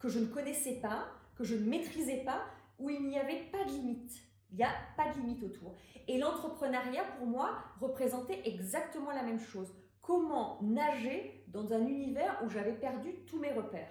que 0.00 0.08
je 0.08 0.18
ne 0.18 0.26
connaissais 0.26 0.80
pas, 0.80 1.06
que 1.36 1.44
je 1.44 1.54
ne 1.54 1.64
maîtrisais 1.64 2.24
pas, 2.24 2.42
où 2.78 2.90
il 2.90 3.06
n'y 3.06 3.18
avait 3.18 3.44
pas 3.52 3.64
de 3.64 3.70
limite. 3.70 4.12
Il 4.50 4.56
n'y 4.56 4.64
a 4.64 4.72
pas 4.96 5.12
de 5.12 5.20
limite 5.20 5.42
autour. 5.44 5.76
Et 6.08 6.18
l'entrepreneuriat, 6.18 7.04
pour 7.18 7.26
moi, 7.26 7.58
représentait 7.80 8.42
exactement 8.44 9.12
la 9.12 9.22
même 9.22 9.40
chose. 9.40 9.72
comment 10.00 10.58
nager 10.62 11.44
dans 11.48 11.74
un 11.74 11.86
univers 11.86 12.40
où 12.42 12.48
j'avais 12.48 12.72
perdu 12.72 13.10
tous 13.26 13.38
mes 13.38 13.52
repères. 13.52 13.90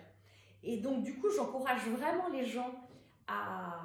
Et 0.63 0.77
donc, 0.77 1.03
du 1.03 1.19
coup, 1.19 1.29
j'encourage 1.29 1.87
vraiment 1.89 2.27
les 2.29 2.43
gens 2.43 2.73
à, 3.27 3.83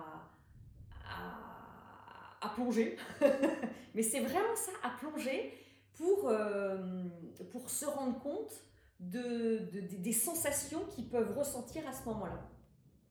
plonger. 2.54 2.96
Mais 3.94 4.02
c'est 4.02 4.20
vraiment 4.20 4.56
ça, 4.56 4.72
à 4.82 4.90
plonger 4.98 5.54
pour, 5.94 6.28
euh, 6.28 7.04
pour 7.50 7.68
se 7.70 7.86
rendre 7.86 8.18
compte 8.20 8.64
de, 9.00 9.68
des 9.98 10.12
sensations 10.12 10.84
qu'ils 10.86 11.08
peuvent 11.08 11.36
ressentir 11.36 11.86
à 11.88 11.92
ce 11.92 12.04
moment-là. 12.06 12.48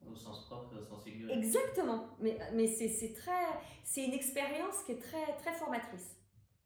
Au 0.10 0.16
sens 0.16 0.46
propre 0.46 0.74
et 0.76 0.80
au 0.80 0.84
sens 0.84 1.04
figuré. 1.04 1.34
Exactement. 1.34 2.08
Mais, 2.20 2.38
mais 2.54 2.68
c'est 2.68 3.14
très, 3.14 3.46
c'est 3.84 4.06
une 4.06 4.14
expérience 4.14 4.84
qui 4.86 4.94
est 4.94 5.00
très, 5.00 5.36
très 5.38 5.54
formatrice. 5.54 6.18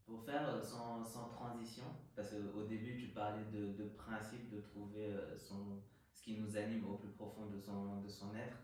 Pour 0.05 0.23
faire 0.23 0.47
euh, 0.47 0.61
sans, 0.61 1.03
sans 1.03 1.29
transition, 1.29 1.83
parce 2.15 2.29
qu'au 2.29 2.63
début 2.63 2.95
tu 2.95 3.07
parlais 3.13 3.43
de, 3.51 3.73
de 3.73 3.85
principe 3.89 4.49
de 4.51 4.61
trouver 4.61 5.05
euh, 5.05 5.35
son, 5.37 5.81
ce 6.13 6.21
qui 6.21 6.37
nous 6.39 6.55
anime 6.55 6.85
au 6.87 6.97
plus 6.97 7.09
profond 7.09 7.47
de 7.47 7.59
son, 7.59 8.01
de 8.01 8.07
son 8.07 8.35
être, 8.35 8.57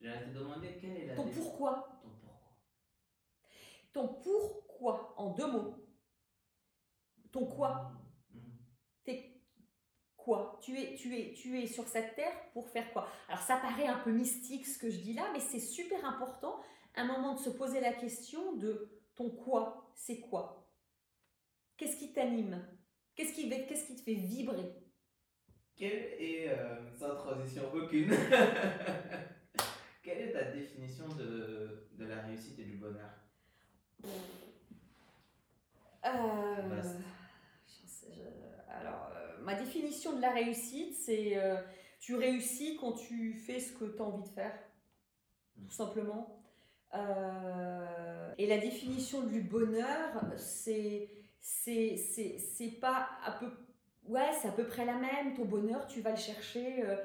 j'allais 0.00 0.26
te 0.26 0.38
demander 0.38 0.76
quelle 0.78 0.96
est 0.98 1.06
la... 1.06 1.16
Ton 1.16 1.28
pourquoi 1.30 2.00
Ton 2.02 2.10
pourquoi. 2.10 2.52
Ton 3.92 4.08
pourquoi, 4.22 5.14
en 5.16 5.30
deux 5.30 5.50
mots. 5.50 5.74
Ton 7.32 7.46
quoi. 7.46 7.92
Mmh. 8.32 8.38
T'es 9.04 9.40
quoi 10.16 10.60
tu 10.62 10.78
es, 10.78 10.94
tu, 10.94 11.18
es, 11.18 11.32
tu 11.32 11.58
es 11.58 11.66
sur 11.66 11.88
cette 11.88 12.14
terre 12.14 12.34
pour 12.52 12.68
faire 12.68 12.92
quoi? 12.92 13.08
Alors 13.28 13.42
ça 13.42 13.56
paraît 13.56 13.86
un 13.86 13.98
peu 13.98 14.12
mystique 14.12 14.66
ce 14.66 14.78
que 14.78 14.90
je 14.90 14.98
dis 14.98 15.14
là, 15.14 15.28
mais 15.32 15.40
c'est 15.40 15.58
super 15.58 16.04
important 16.04 16.60
un 16.94 17.06
moment 17.06 17.34
de 17.34 17.40
se 17.40 17.50
poser 17.50 17.80
la 17.80 17.92
question 17.92 18.56
de 18.56 18.90
ton 19.14 19.30
quoi, 19.30 19.90
c'est 19.94 20.20
quoi? 20.20 20.70
Qu'est-ce 21.76 21.98
qui 21.98 22.12
t'anime? 22.12 22.64
Qu'est-ce 23.14 23.34
qui, 23.34 23.48
te 23.48 24.02
fait 24.02 24.14
vibrer? 24.14 24.74
Quelle 25.76 26.14
est, 26.18 26.48
euh, 26.48 26.90
sans 26.98 27.14
transition 27.16 27.62
aucune, 27.72 28.10
quelle 30.02 30.20
est 30.20 30.32
ta 30.32 30.44
définition 30.50 31.08
de, 31.08 31.88
de 31.92 32.04
la 32.04 32.22
réussite 32.22 32.58
et 32.58 32.64
du 32.64 32.76
bonheur? 32.76 33.10
Euh, 36.04 36.82
ma 39.44 39.54
définition 39.54 40.14
de 40.16 40.20
la 40.20 40.30
réussite, 40.30 40.94
c'est 40.94 41.38
tu 42.00 42.14
réussis 42.16 42.76
quand 42.80 42.92
tu 42.92 43.34
fais 43.34 43.60
ce 43.60 43.72
que 43.72 43.84
tu 43.84 44.00
as 44.02 44.04
envie 44.04 44.28
de 44.28 44.34
faire, 44.34 44.58
tout 45.56 45.74
simplement. 45.74 46.42
et 46.94 48.46
la 48.46 48.58
définition 48.58 49.22
du 49.22 49.40
bonheur, 49.40 50.10
c'est 50.36 51.08
c'est 51.42 51.96
c'est 51.96 52.70
pas 52.80 53.08
à 53.24 53.32
peu 53.32 53.46
ouais 54.06 54.30
c'est 54.40 54.48
à 54.48 54.52
peu 54.52 54.66
près 54.66 54.84
la 54.84 54.94
même. 54.94 55.34
Ton 55.34 55.44
bonheur 55.44 55.86
tu 55.86 56.00
vas 56.00 56.10
le 56.10 56.16
chercher 56.16 56.84
euh, 56.84 56.96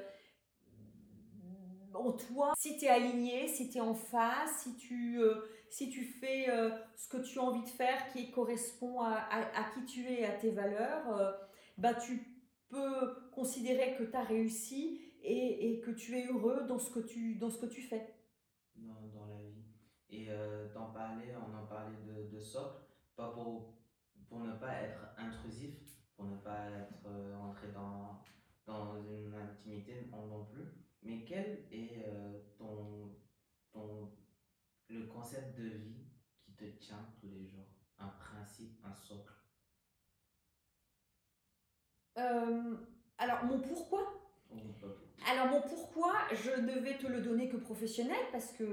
en 1.92 2.12
toi. 2.12 2.52
Si 2.56 2.78
tu 2.78 2.84
es 2.84 2.88
aligné 2.88 3.48
si 3.48 3.68
tu 3.68 3.78
es 3.78 3.80
en 3.80 3.94
face 3.94 4.62
si 4.62 4.76
tu 4.76 5.20
euh, 5.20 5.42
si 5.70 5.90
tu 5.90 6.04
fais 6.04 6.48
euh, 6.48 6.70
ce 6.96 7.08
que 7.08 7.18
tu 7.18 7.38
as 7.38 7.42
envie 7.42 7.62
de 7.62 7.68
faire 7.68 8.08
qui 8.12 8.30
correspond 8.30 9.00
à, 9.02 9.26
à, 9.30 9.64
qui 9.74 9.84
tu 9.84 10.06
es 10.06 10.24
à 10.24 10.32
tes 10.32 10.50
valeurs 10.50 11.36
bah 11.78 11.94
tu 11.94 12.44
peux 12.68 13.30
considérer 13.32 13.96
que 13.96 14.04
tu 14.04 14.16
as 14.16 14.24
réussi 14.24 15.00
et, 15.22 15.72
et, 15.72 15.80
que 15.80 15.90
tu 15.90 16.16
es 16.16 16.26
heureux 16.26 16.66
dans 16.66 16.78
ce 16.78 16.90
que 16.90 17.00
tu 17.00 17.36
dans 17.36 17.50
ce 17.50 17.58
que 17.58 17.66
tu 17.66 17.82
fais. 17.82 18.14
Dans, 18.76 19.08
dans 19.14 19.26
la 19.26 19.40
vie. 19.42 19.64
Et 20.10 20.28
parler 20.92 21.34
on 21.36 21.56
en 21.56 21.66
parlait 21.66 21.96
de, 22.06 22.28
de 22.28 22.38
socle 22.38 22.82
pas 23.16 23.30
pour 23.30 23.74
pour 24.28 24.40
ne 24.40 24.52
pas 24.52 24.74
être 24.82 25.00
intrusif, 25.16 25.74
pour 26.14 26.26
ne 26.26 26.36
pas 26.36 26.68
être 26.70 27.06
euh, 27.06 27.34
entré 27.36 27.68
dans, 27.72 28.22
dans 28.66 29.00
une 29.02 29.34
intimité 29.34 30.10
non 30.12 30.44
plus. 30.44 30.66
Mais 31.02 31.24
quel 31.24 31.66
est 31.70 32.04
euh, 32.06 32.38
ton, 32.58 33.16
ton, 33.72 34.12
le 34.88 35.06
concept 35.06 35.58
de 35.58 35.68
vie 35.68 36.04
qui 36.42 36.52
te 36.52 36.64
tient 36.64 37.08
tous 37.18 37.28
les 37.28 37.46
jours? 37.46 37.68
Un 37.98 38.08
principe, 38.08 38.78
un 38.84 38.92
socle? 38.92 39.37
Euh, 42.18 42.74
Alors, 43.18 43.44
mon 43.44 43.58
pourquoi? 43.60 44.14
Alors 45.30 45.48
mon 45.48 45.60
pourquoi, 45.60 46.14
je 46.32 46.52
ne 46.60 46.78
vais 46.78 46.96
te 46.96 47.06
le 47.06 47.20
donner 47.20 47.48
que 47.48 47.56
professionnel 47.56 48.16
parce 48.32 48.52
que 48.52 48.64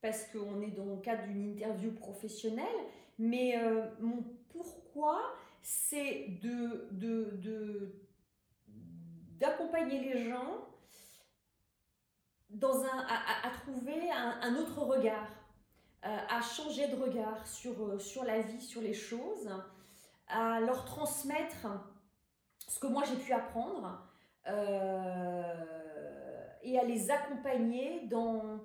parce 0.00 0.24
qu'on 0.32 0.60
est 0.62 0.70
dans 0.70 0.86
le 0.86 0.96
cadre 0.96 1.24
d'une 1.24 1.52
interview 1.52 1.92
professionnelle, 1.92 2.66
mais 3.18 3.54
mon 4.00 4.24
pourquoi, 4.48 5.20
c'est 5.62 6.40
d'accompagner 9.38 10.00
les 10.00 10.28
gens 10.28 10.68
dans 12.50 12.82
un, 12.82 13.06
à, 13.08 13.50
trouver 13.50 14.10
un, 14.10 14.56
autre 14.56 14.80
regard, 14.80 15.28
euh, 16.04 16.16
à 16.30 16.40
changer 16.40 16.88
de 16.88 16.96
regard 16.96 17.44
euh, 17.66 17.98
sur 17.98 18.24
la 18.24 18.40
vie, 18.40 18.60
sur 18.60 18.80
les 18.80 18.94
choses, 18.94 19.50
à 20.28 20.60
leur 20.60 20.84
transmettre 20.84 21.66
ce 22.68 22.78
que 22.78 22.86
moi 22.86 23.02
j'ai 23.04 23.16
pu 23.16 23.32
apprendre 23.32 24.06
euh, 24.46 25.42
et 26.62 26.78
à 26.78 26.84
les 26.84 27.10
accompagner 27.10 28.06
dans, 28.08 28.60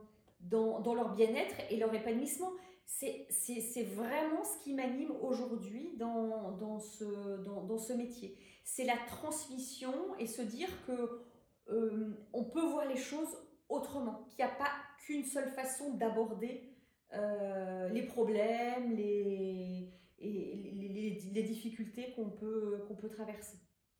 leur 0.51 1.15
bien-être 1.15 1.55
et 1.71 1.77
leur 1.77 1.93
épanouissement 1.93 2.51
c'est 2.85 3.83
vraiment 3.95 4.43
ce 4.43 4.63
qui 4.63 4.73
m'anime 4.73 5.11
aujourd'hui 5.21 5.95
dans, 5.97 6.79
ce, 6.79 7.93
métier. 7.93 8.37
C'est 8.63 8.83
la 8.83 8.97
transmission 9.07 9.93
et 10.19 10.27
se 10.27 10.41
dire 10.41 10.69
que 10.85 11.21
euh, 11.69 12.13
on 12.33 12.43
peut 12.43 12.61
voir 12.61 12.85
les 12.87 12.97
choses 12.97 13.37
autrement, 13.69 14.25
qu'il 14.29 14.45
n'y 14.45 14.51
a 14.51 14.55
pas 14.55 14.71
qu'une 14.99 15.23
seule 15.23 15.49
façon 15.49 15.93
d'aborder 15.93 16.69
euh, 17.13 17.87
les 17.89 18.03
problèmes, 18.03 18.95
les, 18.95 19.89
et 20.19 21.43
difficultés 21.43 22.13
qu'on 22.15 22.29
peut 22.29 23.09
traverser. 23.09 23.57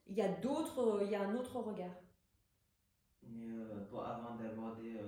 Il 0.08 0.16
y 0.16 0.22
a 0.22 0.30
d'autres, 0.30 1.02
il 1.04 1.10
y 1.10 1.16
a 1.16 1.28
un 1.28 1.36
autre 1.36 1.60
regard. 1.60 1.96
Euh, 3.26 3.86
pour, 3.90 4.04
avant 4.06 4.36
d'aborder 4.36 5.00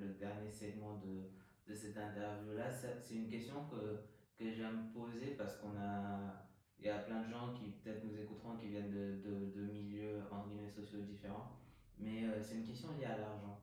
le 0.00 0.08
dernier 0.14 0.50
segment 0.50 0.96
de, 0.98 1.30
de 1.66 1.74
cette 1.74 1.96
interview-là, 1.96 2.70
c'est 2.70 3.14
une 3.14 3.28
question 3.28 3.66
que, 3.70 4.00
que 4.36 4.50
j'aime 4.50 4.90
poser 4.92 5.32
parce 5.36 5.56
qu'on 5.58 5.76
a, 5.76 6.46
il 6.78 6.86
y 6.86 6.90
a 6.90 6.98
plein 6.98 7.22
de 7.22 7.28
gens 7.28 7.52
qui 7.52 7.70
peut-être 7.70 8.04
nous 8.04 8.18
écouteront 8.18 8.56
qui 8.56 8.68
viennent 8.68 8.90
de, 8.90 9.20
de, 9.20 9.50
de 9.50 9.60
milieux 9.70 10.22
en 10.30 10.46
guillemets 10.46 10.68
sociaux 10.70 11.02
différents, 11.02 11.52
mais 11.98 12.24
euh, 12.24 12.42
c'est 12.42 12.56
une 12.56 12.64
question 12.66 12.88
liée 12.98 13.04
à 13.04 13.18
l'argent, 13.18 13.60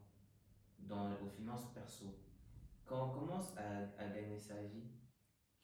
dans, 0.80 1.12
aux 1.14 1.30
finances 1.30 1.74
perso. 1.74 2.16
Quand 2.86 3.08
on 3.08 3.20
commence 3.20 3.58
à, 3.58 4.02
à 4.02 4.08
gagner 4.08 4.38
sa 4.40 4.62
vie, 4.64 4.88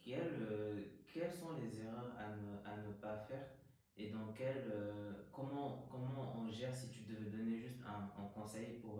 quelles, 0.01 0.35
euh, 0.41 0.81
quelles 1.11 1.33
sont 1.33 1.53
les 1.53 1.79
erreurs 1.79 2.11
à 2.17 2.35
ne, 2.35 2.57
à 2.65 2.77
ne 2.85 2.91
pas 2.93 3.17
faire 3.17 3.47
et 3.97 4.09
dans 4.09 4.33
quel, 4.33 4.69
euh, 4.71 5.13
comment, 5.31 5.87
comment 5.89 6.33
on 6.37 6.49
gère 6.49 6.73
si 6.75 6.89
tu 6.89 7.03
devais 7.03 7.29
donner 7.29 7.57
juste 7.57 7.79
un, 7.85 8.11
conseil 8.33 8.79
pour 8.81 8.99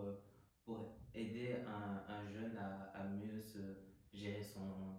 pour 0.64 0.96
aider 1.14 1.56
un, 1.66 2.12
un 2.12 2.26
jeune 2.26 2.56
à, 2.58 3.04
mieux 3.04 3.40
gérer 4.12 4.42
son, 4.42 4.96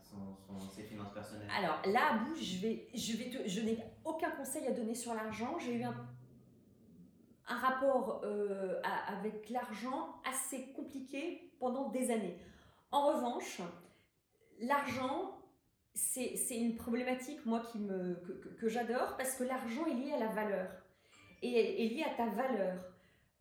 son, 0.00 0.58
ses 0.70 0.84
finances 0.84 1.12
personnelles? 1.12 1.50
Alors 1.50 1.82
là, 1.86 2.12
à 2.12 2.18
bout, 2.18 2.34
je, 2.34 2.58
vais, 2.58 2.88
je, 2.94 3.16
vais 3.16 3.30
te, 3.30 3.48
je 3.48 3.60
n'ai 3.60 3.78
aucun 4.04 4.30
conseil 4.30 4.66
à 4.66 4.72
donner 4.72 4.94
sur 4.94 5.14
l'argent. 5.14 5.58
J'ai 5.58 5.74
eu 5.74 5.82
un, 5.82 5.94
un 7.46 7.56
rapport 7.56 8.22
euh, 8.24 8.80
avec 8.82 9.50
l'argent 9.50 10.20
assez 10.24 10.72
compliqué 10.72 11.52
pendant 11.58 11.90
des 11.90 12.10
années. 12.10 12.38
En 12.90 13.08
revanche, 13.08 13.60
l'argent, 14.60 15.38
c'est 15.94 16.56
une 16.56 16.74
problématique, 16.74 17.44
moi, 17.44 17.60
qui 17.70 17.78
me, 17.78 18.14
que, 18.14 18.48
que, 18.48 18.68
j'adore, 18.68 19.16
parce 19.16 19.34
que 19.34 19.44
l'argent 19.44 19.86
est 19.86 19.94
lié 19.94 20.12
à 20.12 20.18
la 20.18 20.28
valeur 20.28 20.70
et 21.42 21.84
est 21.84 21.88
lié 21.88 22.04
à 22.04 22.14
ta 22.14 22.26
valeur. 22.26 22.92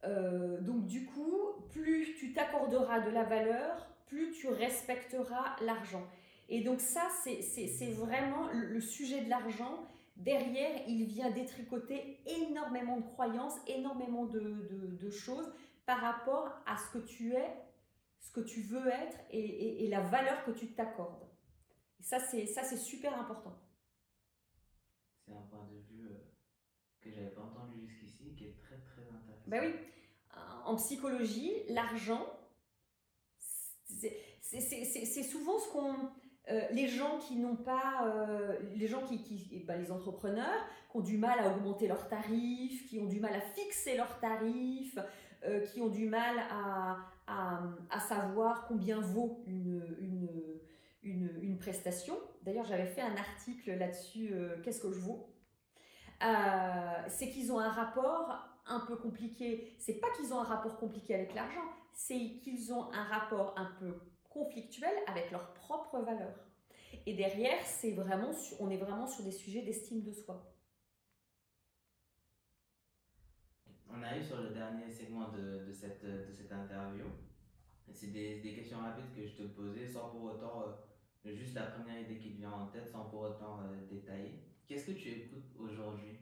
Euh, 0.03 0.59
donc 0.61 0.87
du 0.87 1.05
coup, 1.05 1.65
plus 1.69 2.15
tu 2.15 2.33
t'accorderas 2.33 3.01
de 3.01 3.11
la 3.11 3.23
valeur, 3.23 3.87
plus 4.07 4.31
tu 4.31 4.47
respecteras 4.47 5.55
l'argent. 5.61 6.05
Et 6.49 6.61
donc 6.61 6.81
ça, 6.81 7.07
c'est 7.23 7.91
vraiment 7.91 8.49
le 8.51 8.81
sujet 8.81 9.21
de 9.21 9.29
l'argent. 9.29 9.87
Derrière, 10.17 10.81
il 10.87 11.05
vient 11.05 11.31
détricoter 11.31 12.19
énormément 12.25 12.97
de 12.97 13.05
croyances, 13.05 13.55
énormément 13.67 14.25
de, 14.25 14.97
de, 14.99 15.09
choses 15.09 15.51
par 15.85 15.99
rapport 15.99 16.61
à 16.65 16.77
ce 16.77 16.97
que 16.97 17.03
tu 17.03 17.33
es, 17.33 17.49
ce 18.19 18.31
que 18.31 18.41
tu 18.41 18.61
veux 18.61 18.87
être 18.87 19.17
et, 19.31 19.85
et, 19.85 19.87
la 19.87 20.01
valeur 20.01 20.43
que 20.43 20.51
tu 20.51 20.67
t'accordes. 20.73 21.25
Et 22.01 22.47
ça, 22.47 22.63
c'est 22.63 22.77
super 22.77 23.17
important. 23.19 23.57
C'est 25.25 25.33
un 25.33 25.41
point 25.49 25.67
de 25.71 25.77
vue 25.93 26.07
euh, 26.09 26.17
que 26.99 27.11
j'avais 27.11 27.29
pas 27.29 27.43
entendu 27.43 27.87
jusqu'ici, 27.87 28.35
qui 28.35 28.45
est 28.45 28.57
très 28.59 28.79
très 28.79 29.01
intéressant. 29.01 29.43
Ben 29.47 29.61
oui, 29.63 29.73
en 30.65 30.75
psychologie, 30.75 31.51
l'argent, 31.69 32.25
c'est 33.87 35.23
souvent 35.23 35.59
ce 35.59 35.71
qu'on 35.71 36.11
euh, 36.49 36.67
les 36.71 36.87
gens 36.87 37.19
qui 37.19 37.35
n'ont 37.35 37.55
pas, 37.55 38.07
euh, 38.07 38.57
les 38.75 38.87
gens 38.87 39.03
qui, 39.03 39.21
qui 39.21 39.47
eh 39.51 39.59
ben, 39.59 39.79
les 39.79 39.91
entrepreneurs 39.91 40.65
qui 40.89 40.97
ont 40.97 41.01
du 41.01 41.17
mal 41.17 41.39
à 41.39 41.55
augmenter 41.55 41.87
leurs 41.87 42.09
tarifs, 42.09 42.87
qui 42.89 42.99
ont 42.99 43.05
du 43.05 43.19
mal 43.19 43.35
à 43.35 43.41
fixer 43.41 43.95
leurs 43.95 44.19
tarifs, 44.19 44.97
euh, 45.45 45.61
qui 45.61 45.81
ont 45.81 45.89
du 45.89 46.09
mal 46.09 46.35
à, 46.49 46.97
à, 47.27 47.61
à 47.91 47.99
savoir 47.99 48.65
combien 48.67 48.99
vaut 48.99 49.43
une, 49.45 49.95
une, 49.99 50.29
une, 51.03 51.57
prestation. 51.57 52.15
D'ailleurs, 52.43 52.65
j'avais 52.65 52.87
fait 52.87 53.01
un 53.01 53.15
article 53.15 53.73
là-dessus, 53.73 54.33
qu'est-ce 54.63 54.81
que 54.81 54.91
je 54.91 54.99
vaux? 54.99 55.35
C'est 56.19 57.29
qu'ils 57.29 57.51
ont 57.51 57.59
un 57.59 57.69
rapport 57.69 58.51
un 58.65 58.79
peu 58.81 58.95
compliqué. 58.95 59.75
C'est 59.77 59.99
pas 59.99 60.07
qu'ils 60.11 60.33
ont 60.33 60.39
un 60.39 60.45
rapport 60.45 60.77
compliqué 60.77 61.15
avec 61.15 61.33
l'argent, 61.33 61.65
c'est 61.93 62.37
qu'ils 62.41 62.73
ont 62.73 62.91
un 62.93 63.03
rapport 63.03 63.53
un 63.57 63.71
peu 63.79 63.93
conflictuels 64.29 64.97
avec 65.07 65.31
leurs 65.31 65.53
propres 65.53 65.99
valeurs. 65.99 66.47
Et 67.05 67.13
derrière, 67.13 67.65
c'est 67.65 67.91
vraiment, 67.91 68.31
on 68.59 68.69
est 68.69 68.77
vraiment 68.77 69.07
sur 69.07 69.23
des 69.23 69.31
sujets 69.31 69.63
d'estime 69.63 70.01
de 70.03 70.11
soi. 70.11 70.55
On 73.89 74.01
arrive 74.03 74.23
sur 74.23 74.41
le 74.41 74.49
dernier 74.49 74.89
segment 74.89 75.29
de, 75.29 75.71
cette, 75.71 76.05
de 76.05 76.31
cette 76.31 76.51
interview. 76.51 77.05
C'est 77.91 78.07
des, 78.07 78.39
des, 78.39 78.55
questions 78.55 78.79
rapides 78.79 79.13
que 79.13 79.27
je 79.27 79.35
te 79.35 79.43
posais 79.43 79.85
sans 79.85 80.09
pour 80.09 80.23
autant, 80.23 80.61
euh, 80.61 80.71
juste 81.29 81.53
la 81.55 81.63
première 81.63 81.99
idée 82.01 82.17
qui 82.17 82.31
te 82.33 82.37
vient 82.37 82.51
en 82.51 82.67
tête, 82.67 82.87
sans 82.87 83.05
pour 83.05 83.21
autant 83.21 83.59
euh, 83.61 83.87
détailler. 83.89 84.39
Qu'est-ce 84.67 84.87
que 84.87 84.91
tu 84.91 85.09
écoutes 85.09 85.51
aujourd'hui 85.59 86.17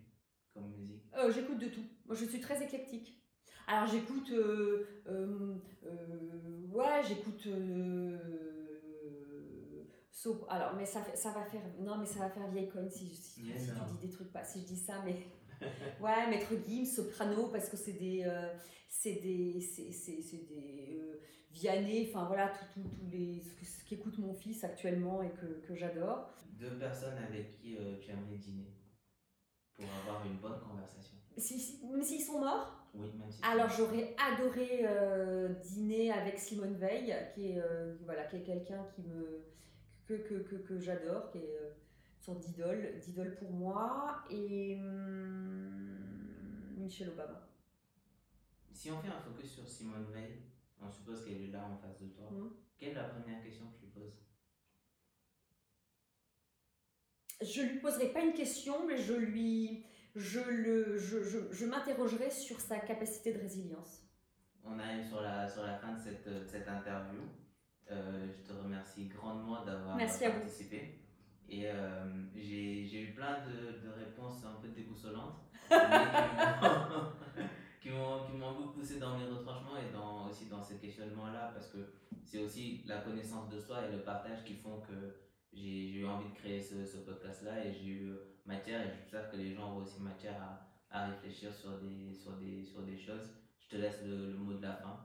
comme 0.54 0.72
musique? 0.72 1.04
Euh, 1.18 1.32
J'écoute 1.32 1.60
de 1.60 1.68
tout. 1.68 1.86
Moi, 2.06 2.16
je 2.16 2.26
suis 2.26 2.39
très 2.39 2.62
éclectique. 2.64 3.16
Alors 3.68 3.88
j'écoute, 3.88 4.32
euh, 4.32 4.84
ouais, 6.72 7.02
j'écoute. 7.08 7.47
So, 10.12 10.45
alors, 10.50 10.76
mais 10.76 10.86
ça, 10.86 11.06
ça 11.16 11.32
va 11.32 11.45
faire, 11.45 11.62
non, 11.80 11.97
mais 11.97 12.06
ça 12.06 12.20
va 12.20 12.30
faire 12.30 12.50
vieille 12.50 12.68
conne 12.68 12.89
si, 12.89 13.16
si, 13.16 13.43
si 13.45 13.68
tu 13.68 13.86
dis 13.91 14.08
des 14.08 14.10
trucs 14.10 14.34
pas, 14.34 14.43
si 14.43 14.62
je 14.62 14.66
dis 14.66 14.76
ça, 14.76 15.02
mais 15.06 15.28
ouais, 16.02 16.30
Maître 16.30 16.52
Gims, 16.68 16.86
soprano, 16.86 17.47
parce 17.50 17.70
que 17.70 17.78
c'est 17.78 17.93
des, 17.93 18.26
c'est 18.89 19.22
des, 19.22 19.62
c'est, 19.62 20.47
des 20.50 21.00
Vianney, 21.52 22.10
enfin 22.10 22.26
voilà, 22.26 22.50
tout, 22.50 22.82
tout 22.82 22.89
les, 23.12 23.41
ce 23.41 23.84
qu'écoute 23.86 24.18
mon 24.20 24.34
fils 24.34 24.64
actuellement 24.64 25.22
et 25.24 25.32
que, 25.32 25.66
que 25.68 25.76
j'adore. 25.76 26.30
Deux 26.60 26.78
personnes 26.78 27.18
avec 27.18 27.54
qui 27.54 27.78
tu 28.02 28.12
aimerais 28.12 28.38
dîner 28.38 28.74
pour 29.76 29.86
avoir 30.04 30.26
une 30.26 30.38
bonne 30.38 30.60
conversation. 30.60 31.18
Si, 31.38 31.80
même 31.89 32.04
s'ils 32.04 32.22
sont 32.22 32.39
morts? 32.39 32.76
Oui, 32.93 33.08
même 33.18 33.32
si 33.32 33.39
Alors 33.43 33.70
j'aurais 33.70 34.16
adoré 34.18 34.82
euh, 34.84 35.50
dîner 35.64 36.12
avec 36.12 36.38
Simone 36.38 36.76
Veil, 36.76 37.16
qui 37.34 37.52
est, 37.52 37.62
euh, 37.62 37.95
voilà, 38.04 38.26
qui 38.26 38.38
est 38.38 38.43
quelqu'un 38.43 38.84
qui 38.95 39.04
me, 39.04 39.45
que, 40.06 40.16
que, 40.16 40.34
que, 40.36 40.56
que 40.56 40.80
j'adore, 40.80 41.30
qui 41.32 41.38
est 41.38 41.58
euh, 41.62 41.72
une 42.18 42.22
sorte 42.22 42.39
d'idole, 42.41 43.00
d'idole 43.00 43.36
pour 43.36 43.52
moi, 43.52 44.24
et 44.30 44.76
hum, 44.82 45.97
Michelle 46.78 47.10
Obama. 47.10 47.47
Si 48.74 48.91
on 48.91 49.00
fait 49.00 49.10
un 49.10 49.22
focus 49.22 49.52
sur 49.52 49.68
Simone 49.68 50.08
Veil, 50.12 50.41
on 50.82 50.91
suppose 50.91 51.23
qu'elle 51.23 51.41
est 51.41 51.51
là 51.51 51.65
en 51.65 51.77
face 51.77 51.99
de 51.99 52.07
toi. 52.07 52.27
Hum. 52.32 52.55
Quelle 52.77 52.89
est 52.89 52.93
la 52.93 53.03
première 53.03 53.41
question 53.43 53.65
que 53.67 53.77
tu 53.77 53.86
lui 53.86 53.91
poses? 53.91 54.19
Je 57.41 57.61
lui 57.61 57.80
poserai 57.80 58.09
pas 58.09 58.21
une 58.21 58.34
question, 58.34 58.86
mais 58.88 58.97
je 58.97 59.13
lui 59.13 59.86
je, 60.15 60.39
le, 60.39 60.97
je, 60.97 61.23
je, 61.23 61.38
je 61.51 61.65
m'interrogerai 61.65 62.30
sur 62.30 62.59
sa 62.59 62.80
capacité 62.80 63.34
de 63.34 63.39
résilience. 63.39 64.03
On 64.63 64.77
arrive 64.77 65.07
sur 65.07 65.21
la, 65.21 65.47
sur 65.47 65.63
la 65.63 65.75
fin 65.75 65.93
de 65.93 65.99
cette, 65.99 66.30
cette 66.47 66.67
interview. 66.67 67.21
Euh, 67.91 68.27
je 68.27 68.47
te 68.47 68.53
remercie 68.53 69.07
grandement 69.07 69.65
d'avoir 69.65 69.97
participé. 69.97 70.99
Et 71.47 71.63
euh, 71.65 72.25
j'ai 72.36 73.01
eu 73.01 73.13
plein 73.15 73.39
de, 73.45 73.80
de, 73.82 73.89
réponses 73.89 74.43
un 74.45 74.61
peu 74.61 74.67
déboussolantes, 74.67 75.39
qui 77.89 78.37
m'ont 78.37 78.51
beaucoup 78.53 78.73
poussé 78.79 78.99
dans 78.99 79.17
mes 79.17 79.25
retranchements 79.25 79.77
et 79.77 79.91
dans, 79.93 80.27
aussi 80.29 80.45
dans 80.45 80.61
ces 80.61 80.75
questionnements-là, 80.75 81.51
parce 81.53 81.67
que 81.67 81.77
c'est 82.23 82.39
aussi 82.39 82.83
la 82.85 82.97
connaissance 82.97 83.49
de 83.49 83.59
soi 83.59 83.77
et 83.87 83.91
le 83.91 84.03
partage 84.03 84.43
qui 84.45 84.53
font 84.55 84.79
que 84.81 85.17
j'ai 85.53 85.89
eu 85.91 86.05
envie 86.05 86.29
de 86.29 86.35
créer 86.35 86.61
ce, 86.61 86.85
ce 86.85 86.97
podcast-là 86.97 87.65
et 87.65 87.73
j'ai 87.73 87.89
eu 87.89 88.11
matière 88.45 88.81
et 88.81 88.91
j'espère 88.95 89.31
que 89.31 89.37
les 89.37 89.53
gens 89.53 89.73
ont 89.73 89.77
aussi 89.77 90.01
matière 90.01 90.35
à, 90.41 90.97
à 90.97 91.07
réfléchir 91.07 91.53
sur 91.53 91.71
des, 91.79 92.13
sur, 92.13 92.33
des, 92.33 92.63
sur 92.63 92.81
des 92.81 92.97
choses. 92.97 93.29
Je 93.59 93.75
te 93.75 93.81
laisse 93.81 94.01
le, 94.05 94.31
le 94.31 94.37
mot 94.37 94.53
de 94.53 94.61
la 94.61 94.73
fin. 94.73 94.97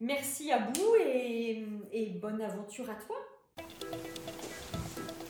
Merci 0.00 0.52
à 0.52 0.58
vous 0.58 0.94
et, 1.04 1.64
et 1.92 2.10
bonne 2.20 2.40
aventure 2.42 2.88
à 2.90 2.94
toi. 2.94 3.16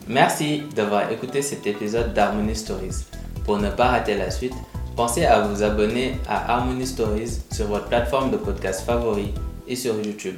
Merci 0.09 0.63
d'avoir 0.75 1.11
écouté 1.13 1.43
cet 1.43 1.67
épisode 1.67 2.13
d'Harmony 2.13 2.57
Stories. 2.57 3.07
Pour 3.45 3.59
ne 3.59 3.71
pas 3.71 3.89
rater 3.89 4.17
la 4.17 4.31
suite, 4.31 4.55
pensez 4.93 5.25
à 5.25 5.41
vous 5.41 5.63
abonner 5.63 6.19
à 6.29 6.55
Harmony 6.55 6.87
Stories 6.87 7.41
sur 7.51 7.67
votre 7.67 7.87
plateforme 7.87 8.31
de 8.31 8.37
podcast 8.37 8.85
favori 8.85 9.33
et 9.67 9.77
sur 9.77 9.95
YouTube. 10.01 10.37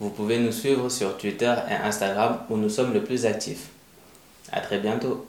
Vous 0.00 0.10
pouvez 0.10 0.38
nous 0.38 0.52
suivre 0.52 0.88
sur 0.90 1.16
Twitter 1.16 1.54
et 1.70 1.74
Instagram 1.74 2.38
où 2.50 2.56
nous 2.56 2.68
sommes 2.68 2.92
le 2.92 3.02
plus 3.02 3.24
actifs. 3.24 3.68
À 4.52 4.60
très 4.60 4.78
bientôt. 4.78 5.26